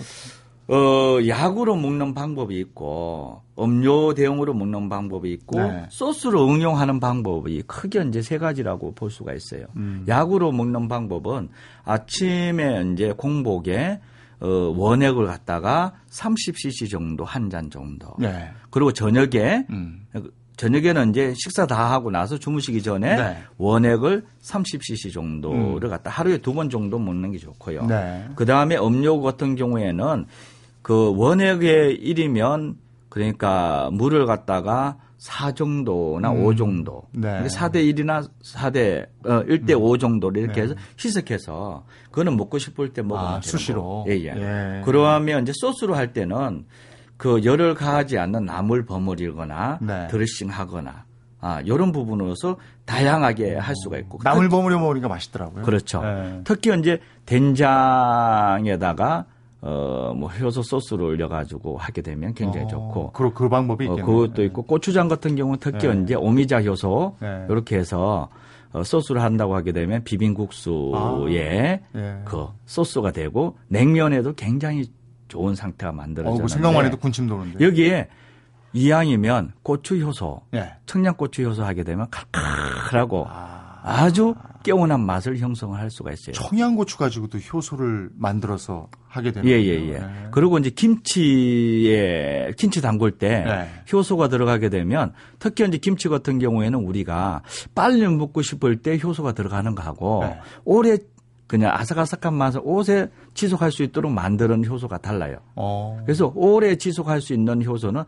어, 0.70 1.18
약으로 1.26 1.76
먹는 1.78 2.14
방법이 2.14 2.60
있고 2.60 3.42
음료 3.58 4.14
대용으로 4.14 4.54
먹는 4.54 4.90
방법이 4.90 5.32
있고 5.32 5.60
네. 5.62 5.86
소스로 5.90 6.48
응용하는 6.50 7.00
방법이 7.00 7.64
크게 7.68 8.04
이제 8.10 8.22
세 8.22 8.38
가지라고 8.38 8.94
볼 8.94 9.10
수가 9.10 9.34
있어요. 9.34 9.66
음. 9.78 10.04
약으로 10.08 10.52
먹는 10.52 10.88
방법은 10.90 11.50
아침에 11.86 12.84
이제 12.94 13.14
공복에 13.16 14.00
어, 14.40 14.48
원액을 14.48 15.26
갖다가 15.26 15.94
30cc 16.12 16.92
정도 16.92 17.24
한 17.24 17.50
잔 17.50 17.70
정도. 17.70 18.14
네. 18.20 18.50
그리고 18.70 18.92
저녁에 18.92 19.66
음. 19.70 20.06
저녁에는 20.58 21.12
이제 21.12 21.34
식사 21.38 21.66
다 21.66 21.92
하고 21.94 22.12
나서 22.12 22.38
주무시기 22.38 22.82
전에 22.82 23.16
네. 23.16 23.38
원액을 23.58 24.26
30cc 24.42 25.14
정도를 25.14 25.88
갖다 25.90 26.10
하루에 26.12 26.40
두 26.40 26.54
번 26.54 26.70
정도 26.70 27.00
먹는 27.00 27.32
게 27.32 27.38
좋고요. 27.38 27.86
네. 27.86 28.28
그 28.36 28.46
다음에 28.46 28.76
음료 28.78 29.22
같은 29.22 29.56
경우에는 29.56 30.26
그 30.88 31.14
원액의 31.18 32.00
1이면 32.02 32.76
그러니까 33.10 33.90
물을 33.92 34.26
갖다가 34.26 34.98
4 35.18 35.52
정도나 35.52 36.32
5 36.32 36.56
정도. 36.56 37.04
네. 37.12 37.44
4대 37.44 37.94
1이나 37.94 38.26
4대 38.42 39.06
어 39.26 39.44
1대 39.44 39.78
5 39.78 39.98
정도를 39.98 40.44
이렇게 40.44 40.62
해서 40.62 40.76
희석해서 40.98 41.84
그거는 42.06 42.38
먹고 42.38 42.58
싶을 42.58 42.94
때 42.94 43.02
먹으면 43.02 43.34
아, 43.34 43.42
수시로. 43.44 44.06
예, 44.08 44.14
예. 44.14 44.28
예. 44.28 44.82
그러면 44.86 45.42
이제 45.42 45.52
소스로 45.54 45.94
할 45.94 46.14
때는 46.14 46.64
그 47.18 47.44
열을 47.44 47.74
가하지 47.74 48.18
않는 48.18 48.46
나물 48.46 48.86
버무리거나 48.86 49.80
네. 49.82 50.08
드레싱하거나 50.08 51.04
아, 51.42 51.60
이런 51.66 51.92
부분으로서 51.92 52.56
다양하게 52.86 53.58
할 53.58 53.76
수가 53.76 53.98
있고 53.98 54.20
나물 54.24 54.48
버무려 54.48 54.80
먹으니까 54.80 55.10
맛있더라고요. 55.10 55.64
그렇죠. 55.64 56.02
네. 56.02 56.40
특히 56.46 56.74
이제 56.80 57.02
된장에다가 57.26 59.26
어, 59.62 60.14
뭐 60.16 60.30
효소 60.30 60.62
소스를 60.62 61.04
올려가지고 61.06 61.78
하게 61.78 62.02
되면 62.02 62.34
굉장히 62.34 62.66
어, 62.66 62.70
좋고. 62.70 63.12
그, 63.12 63.34
그 63.34 63.50
방법이 63.50 63.88
어, 63.88 63.94
있겠네요. 63.94 64.06
그것도 64.06 64.44
있고 64.46 64.64
고추장 64.64 65.08
같은 65.08 65.36
경우는 65.36 65.60
특히 65.60 65.88
네. 65.88 66.02
이제 66.04 66.16
오미자 66.16 66.62
효소 66.62 67.18
네. 67.20 67.46
이렇게 67.50 67.78
해서 67.78 68.30
어, 68.74 68.84
소스를 68.84 69.22
한다고 69.22 69.56
하게 69.56 69.72
되면 69.72 70.04
비빔국수에 70.04 71.82
예. 71.96 72.22
그 72.26 72.48
소스가 72.66 73.12
되고 73.12 73.58
냉면에도 73.68 74.34
굉장히 74.34 74.86
좋은 75.28 75.56
상태가 75.56 75.90
어, 75.92 75.96
만들어져요. 75.96 76.42
그 76.42 76.48
생각만 76.48 76.86
해도 76.86 76.98
군침 76.98 77.28
도는데. 77.28 77.66
여기에 77.66 78.08
이왕이면 78.74 79.54
고추 79.64 79.98
효소, 79.98 80.42
예. 80.54 80.74
청양고추 80.86 81.44
효소 81.44 81.64
하게 81.64 81.84
되면 81.84 82.08
칼칼하고 82.12 83.26
아 83.28 84.10
주 84.14 84.36
깨어난 84.64 85.00
맛을 85.00 85.38
형성할 85.38 85.90
수가 85.90 86.12
있어요. 86.12 86.34
청양고추 86.34 86.98
가지고도 86.98 87.38
효소를 87.38 88.10
만들어서 88.18 88.90
하게 89.18 89.32
되는 89.32 89.50
예, 89.50 89.54
예, 89.54 89.88
예. 89.90 90.00
네. 90.00 90.28
그리고 90.32 90.58
이제 90.58 90.70
김치에 90.70 92.54
김치 92.58 92.82
담글 92.82 93.12
때 93.14 93.44
네. 93.44 93.70
효소가 93.92 94.30
들어가게 94.30 94.70
되면 94.70 95.14
특히 95.40 95.66
이제 95.68 95.78
김치 95.78 96.08
같은 96.08 96.40
경우에는 96.40 96.80
우리가 96.80 97.42
빨리 97.76 98.08
먹고 98.08 98.42
싶을 98.42 98.78
때 98.78 99.00
효소가 99.02 99.34
들어가는 99.34 99.76
거하고 99.76 100.24
네. 100.24 100.38
오래 100.64 100.98
그냥 101.48 101.72
아삭아삭한 101.74 102.34
맛을 102.34 102.62
오래 102.64 103.08
지속할 103.34 103.72
수 103.72 103.82
있도록 103.84 104.12
만드는 104.12 104.66
효소가 104.66 104.98
달라요. 104.98 105.38
어. 105.56 105.98
그래서 106.06 106.32
오래 106.36 106.76
지속할 106.76 107.22
수 107.22 107.34
있는 107.34 107.66
효소는 107.66 108.04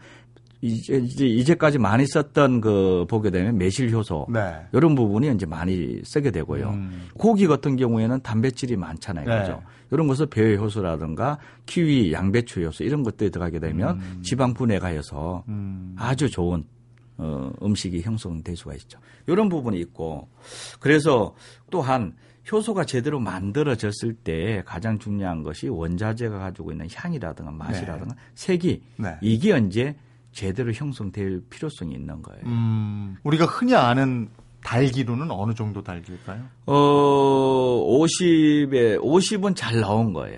이제, 0.61 0.97
이제 0.97 1.25
이제까지 1.25 1.77
많이 1.77 2.05
썼던 2.05 2.61
그 2.61 3.05
보게 3.09 3.29
되면 3.29 3.57
매실 3.57 3.91
효소 3.91 4.27
네. 4.29 4.55
이런 4.73 4.93
부분이 4.93 5.31
이제 5.33 5.45
많이 5.45 6.01
쓰게 6.03 6.31
되고요. 6.31 6.69
음. 6.69 7.07
고기 7.17 7.47
같은 7.47 7.77
경우에는 7.77 8.21
단백질이 8.21 8.75
많잖아요. 8.75 9.25
네. 9.25 9.39
그죠? 9.41 9.63
이런 9.91 10.07
것을 10.07 10.25
배회 10.27 10.57
효소라든가 10.57 11.39
키위, 11.65 12.11
양배추 12.11 12.61
효소 12.61 12.83
이런 12.83 13.03
것들이 13.03 13.31
들어가게 13.31 13.59
되면 13.59 13.99
음. 13.99 14.21
지방 14.21 14.53
분해가 14.53 14.87
해서 14.87 15.43
음. 15.47 15.95
아주 15.97 16.29
좋은 16.29 16.63
어, 17.17 17.51
음식이 17.61 18.01
형성될 18.01 18.55
수가 18.55 18.75
있죠. 18.75 18.99
이런 19.27 19.49
부분이 19.49 19.79
있고 19.79 20.27
그래서 20.79 21.35
또한 21.69 22.13
효소가 22.51 22.85
제대로 22.85 23.19
만들어졌을 23.19 24.13
때 24.13 24.63
가장 24.65 24.97
중요한 24.97 25.43
것이 25.43 25.67
원자재가 25.67 26.39
가지고 26.39 26.71
있는 26.71 26.87
향이라든가 26.93 27.51
맛이라든가 27.51 28.13
네. 28.13 28.21
색이 28.35 28.81
네. 28.97 29.17
이게 29.21 29.53
언제 29.53 29.95
제대로 30.31 30.71
형성될 30.71 31.43
필요성이 31.49 31.93
있는 31.93 32.21
거예요. 32.21 32.41
음, 32.45 33.17
우리가 33.23 33.45
흔히 33.45 33.75
아는 33.75 34.29
달기로는 34.63 35.31
어느 35.31 35.53
정도 35.53 35.83
달기일까요? 35.83 36.41
어, 36.65 36.73
50에 36.73 38.99
50은 39.01 39.55
잘 39.55 39.79
나온 39.79 40.13
거예요. 40.13 40.37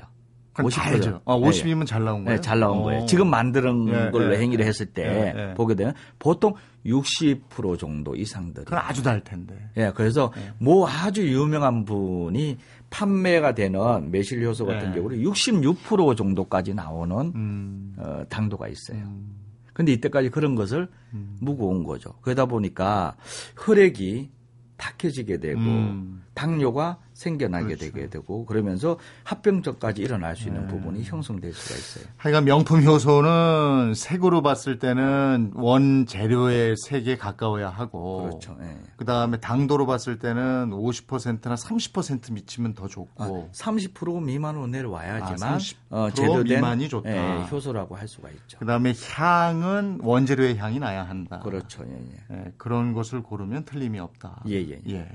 50 0.62 0.84
달죠. 0.84 1.22
아, 1.26 1.38
50이면 1.38 1.80
네. 1.80 1.86
잘 1.86 2.04
나온 2.04 2.26
거예요? 2.26 2.38
네, 2.38 2.42
잘 2.42 2.60
나온 2.60 2.80
오. 2.80 2.84
거예요. 2.84 3.06
지금 3.06 3.30
만드는 3.30 3.86
네, 3.86 4.12
걸로 4.12 4.28
네, 4.28 4.40
행위를 4.40 4.66
했을 4.66 4.86
때 4.86 5.34
네, 5.34 5.54
보게 5.54 5.76
되면 5.76 5.94
보통 6.20 6.54
60% 6.86 7.80
정도 7.80 8.16
이상들이. 8.16 8.66
그건 8.66 8.80
아주 8.80 9.02
달 9.02 9.24
텐데. 9.24 9.56
예, 9.78 9.92
그래서 9.96 10.34
뭐 10.60 10.88
아주 10.88 11.26
유명한 11.28 11.86
분이 11.86 12.58
판매가 12.90 13.54
되는 13.54 14.12
매실 14.12 14.46
효소 14.46 14.66
같은 14.66 14.94
경우는 14.94 15.20
66% 15.20 16.18
정도까지 16.18 16.74
나오는 16.74 17.32
음. 17.34 17.94
어, 17.98 18.24
당도가 18.30 18.68
있어요. 18.68 18.98
음. 18.98 19.41
근데 19.74 19.92
이때까지 19.94 20.30
그런 20.30 20.56
것을 20.56 20.90
음. 21.14 21.38
무거운 21.40 21.84
거죠. 21.84 22.14
그러다 22.22 22.46
보니까 22.46 23.16
혈액이 23.58 24.30
탁해지게 24.78 25.40
되고 25.40 25.60
음. 25.60 26.24
당뇨가 26.42 26.98
생겨나게 27.14 27.76
그렇죠. 27.76 27.92
되게 27.92 28.10
되고 28.10 28.48
그러면서 28.48 28.98
합병증까지 29.26 30.02
일어날 30.02 30.36
수 30.36 30.48
있는 30.48 30.62
네. 30.62 30.68
부분이 30.74 31.04
형성될 31.04 31.54
수가 31.54 31.76
있어요. 31.76 32.06
하여간 32.18 32.46
명품 32.46 32.82
효소는 32.82 33.94
색으로 33.94 34.42
봤을 34.42 34.80
때는 34.80 35.52
원 35.54 36.08
재료의 36.08 36.78
색에 36.78 37.18
가까워야 37.18 37.70
하고 37.70 38.24
그렇죠. 38.24 38.58
네. 38.60 38.76
그다음에 38.96 39.40
당도로 39.40 39.86
봤을 39.86 40.18
때는 40.18 40.72
50%나 40.72 41.54
30% 41.54 42.32
미치면 42.34 42.74
더 42.74 42.88
좋고 42.88 43.24
아, 43.24 43.52
30% 43.56 44.24
미만으로 44.24 44.66
내려와야지만 44.66 45.60
아, 45.92 45.96
어, 45.96 46.10
제대된 46.10 46.44
미만이 46.44 46.90
좋다. 46.90 47.08
네, 47.08 47.48
효소라고 47.52 47.96
할 47.96 48.08
수가 48.08 48.32
있죠. 48.32 48.58
그다음에 48.58 48.96
향은 49.14 50.00
원재료의 50.02 50.58
향이 50.58 50.80
나야 50.80 51.04
한다. 51.04 51.40
그렇죠. 51.44 51.84
예, 51.86 51.94
예. 51.94 52.36
네, 52.36 52.54
그런 52.58 52.94
것을 52.94 53.22
고르면 53.22 53.66
틀림이 53.66 54.00
없다. 54.00 54.42
예, 54.48 54.56
예. 54.56 54.82
예. 54.90 55.08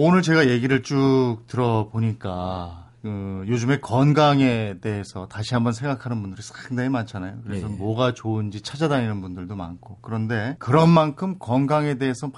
오늘 0.00 0.22
제가 0.22 0.48
얘기를 0.48 0.84
쭉 0.84 1.38
들어보니까 1.48 2.86
그 3.02 3.44
요즘에 3.48 3.80
건강에 3.80 4.76
대해서 4.80 5.26
다시 5.26 5.54
한번 5.54 5.72
생각하는 5.72 6.22
분들이 6.22 6.40
상당히 6.40 6.88
많잖아요. 6.88 7.38
그래서 7.42 7.66
네. 7.66 7.76
뭐가 7.76 8.14
좋은지 8.14 8.60
찾아다니는 8.60 9.20
분들도 9.20 9.56
많고. 9.56 9.98
그런데 10.00 10.54
그런 10.60 10.88
만큼 10.88 11.34
건강에 11.40 11.94
대해서 11.94 12.28
막 12.28 12.34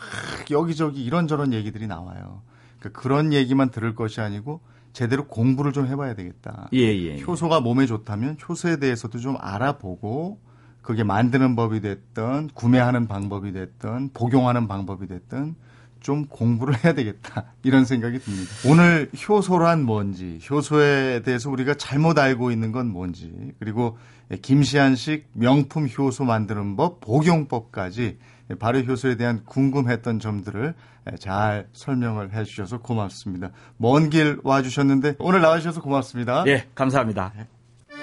여기저기 0.50 1.04
이런저런 1.04 1.52
얘기들이 1.52 1.86
나와요. 1.86 2.40
그러니까 2.78 2.98
그런 2.98 3.34
얘기만 3.34 3.70
들을 3.70 3.94
것이 3.94 4.22
아니고 4.22 4.60
제대로 4.94 5.26
공부를 5.26 5.72
좀 5.72 5.86
해봐야 5.86 6.14
되겠다. 6.14 6.70
예, 6.72 6.78
예, 6.78 7.18
예. 7.18 7.20
효소가 7.20 7.60
몸에 7.60 7.84
좋다면 7.84 8.38
효소에 8.48 8.78
대해서도 8.78 9.18
좀 9.18 9.36
알아보고 9.38 10.40
그게 10.80 11.04
만드는 11.04 11.56
법이 11.56 11.82
됐든 11.82 12.48
구매하는 12.54 13.06
방법이 13.06 13.52
됐든 13.52 14.10
복용하는 14.14 14.66
방법이 14.66 15.06
됐든 15.08 15.56
좀 16.00 16.26
공부를 16.26 16.82
해야 16.84 16.92
되겠다 16.94 17.44
이런 17.62 17.84
생각이 17.84 18.18
듭니다. 18.18 18.50
오늘 18.66 19.10
효소란 19.28 19.82
뭔지, 19.82 20.40
효소에 20.50 21.22
대해서 21.22 21.50
우리가 21.50 21.74
잘못 21.74 22.18
알고 22.18 22.50
있는 22.50 22.72
건 22.72 22.88
뭔지, 22.88 23.52
그리고 23.58 23.98
김시한식 24.42 25.28
명품 25.32 25.88
효소 25.88 26.24
만드는 26.24 26.76
법, 26.76 27.00
복용법까지 27.00 28.18
발효 28.58 28.78
효소에 28.80 29.16
대한 29.16 29.42
궁금했던 29.44 30.18
점들을 30.20 30.74
잘 31.18 31.66
설명을 31.72 32.32
해주셔서 32.34 32.78
고맙습니다. 32.78 33.50
먼 33.76 34.10
길 34.10 34.38
와주셨는데 34.42 35.16
오늘 35.18 35.40
나와주셔서 35.40 35.80
고맙습니다. 35.82 36.44
예, 36.46 36.66
감사합니다. 36.74 37.32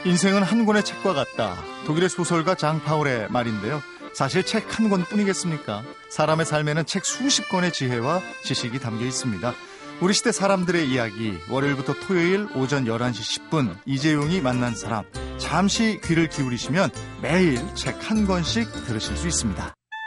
인생은 0.05 0.43
한 0.43 0.65
권의 0.65 0.83
책과 0.83 1.13
같다. 1.13 1.55
독일의 1.85 2.09
소설가 2.09 2.55
장 2.55 2.81
파울의 2.83 3.29
말인데요. 3.31 3.81
사실 4.17 4.43
책 4.43 4.65
한 4.79 4.89
권뿐이겠습니까? 4.89 5.83
사람의 6.09 6.47
삶에는 6.47 6.87
책 6.87 7.05
수십 7.05 7.49
권의 7.49 7.71
지혜와 7.71 8.23
지식이 8.43 8.79
담겨 8.79 9.05
있습니다. 9.05 9.53
우리 10.01 10.11
시대 10.15 10.31
사람들의 10.31 10.89
이야기 10.89 11.37
월요일부터 11.51 11.93
토요일 11.99 12.47
오전 12.55 12.85
11시 12.85 13.51
10분 13.51 13.77
이재용이 13.85 14.41
만난 14.41 14.73
사람 14.73 15.03
잠시 15.37 16.01
귀를 16.03 16.29
기울이시면 16.29 16.89
매일 17.21 17.59
책 17.75 17.95
한 18.09 18.25
권씩 18.25 18.85
들으실 18.87 19.15
수 19.17 19.27
있습니다. 19.27 19.76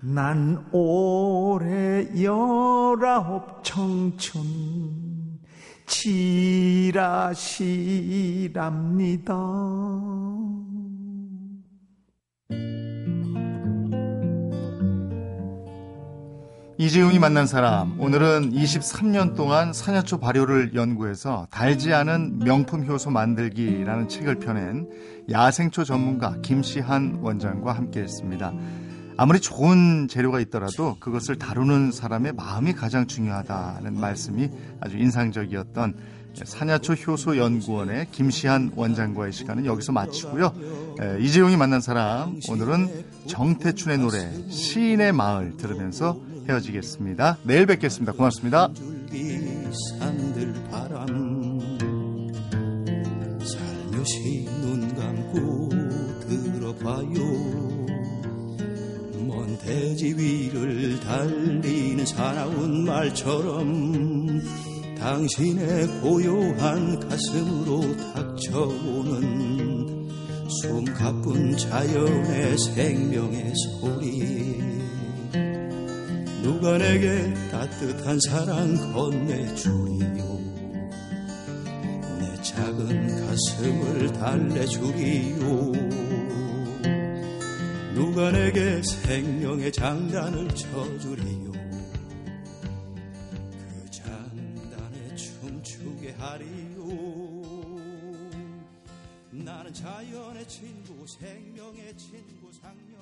난 0.00 0.64
올해 0.72 2.06
열아홉 2.22 3.64
청춘 3.64 5.40
지라시랍니다. 5.86 7.36
이재용이 16.78 17.18
만난 17.18 17.46
사람 17.46 17.98
오늘은 17.98 18.52
23년 18.52 19.34
동안 19.34 19.72
산야초 19.72 20.18
발효를 20.20 20.74
연구해서 20.74 21.46
달지 21.50 21.94
않은 21.94 22.40
명품 22.40 22.84
효소 22.84 23.10
만들기라는 23.10 24.08
책을 24.08 24.40
펴낸 24.40 24.86
야생초 25.30 25.84
전문가 25.84 26.36
김시한 26.42 27.20
원장과 27.22 27.72
함께 27.72 28.00
했습니다. 28.00 28.52
아무리 29.18 29.40
좋은 29.40 30.08
재료가 30.08 30.40
있더라도 30.40 30.96
그것을 31.00 31.36
다루는 31.36 31.90
사람의 31.90 32.34
마음이 32.34 32.74
가장 32.74 33.06
중요하다는 33.06 33.98
말씀이 33.98 34.50
아주 34.80 34.98
인상적이었던 34.98 35.94
산야초 36.44 36.92
효소 36.92 37.38
연구원의 37.38 38.08
김시한 38.12 38.72
원장과의 38.76 39.32
시간은 39.32 39.64
여기서 39.64 39.92
마치고요. 39.92 40.52
이재용이 41.20 41.56
만난 41.56 41.80
사람 41.80 42.38
오늘은 42.50 43.04
정태춘의 43.26 43.98
노래 43.98 44.30
시인의 44.50 45.12
마을 45.12 45.56
들으면서 45.56 46.20
헤어지겠습니다. 46.46 47.38
내일 47.44 47.64
뵙겠습니다. 47.64 48.12
고맙습니다. 48.12 48.68
살며시 53.40 54.44
눈 54.60 54.94
감고 54.94 55.70
들어봐요. 56.20 57.75
먼 59.66 59.74
대지 59.96 60.14
위를 60.16 60.98
달리는 61.00 62.06
사나운 62.06 62.84
말처럼 62.84 64.40
당신의 64.96 65.88
고요한 66.00 67.00
가슴으로 67.00 67.96
닥쳐오는 68.14 70.08
숨 70.62 70.84
가쁜 70.84 71.56
자연의 71.56 72.56
생명의 72.56 73.52
소리. 73.80 74.60
누가 76.42 76.78
내게 76.78 77.34
따뜻한 77.50 78.20
사랑 78.20 78.92
건네주리요? 78.92 80.36
작은 82.42 83.26
가슴을 83.26 84.12
달래주리요 84.12 86.05
누가 87.96 88.30
내게 88.30 88.82
생명의 88.82 89.72
장단을 89.72 90.48
쳐주리요? 90.48 91.50
그 93.62 93.90
장단에 93.90 95.16
춤추게 95.16 96.12
하리요. 96.18 96.84
나는 99.30 99.72
자연의 99.72 100.46
친구 100.46 101.06
생명의 101.06 101.96
친구 101.96 102.52
상념 102.52 102.95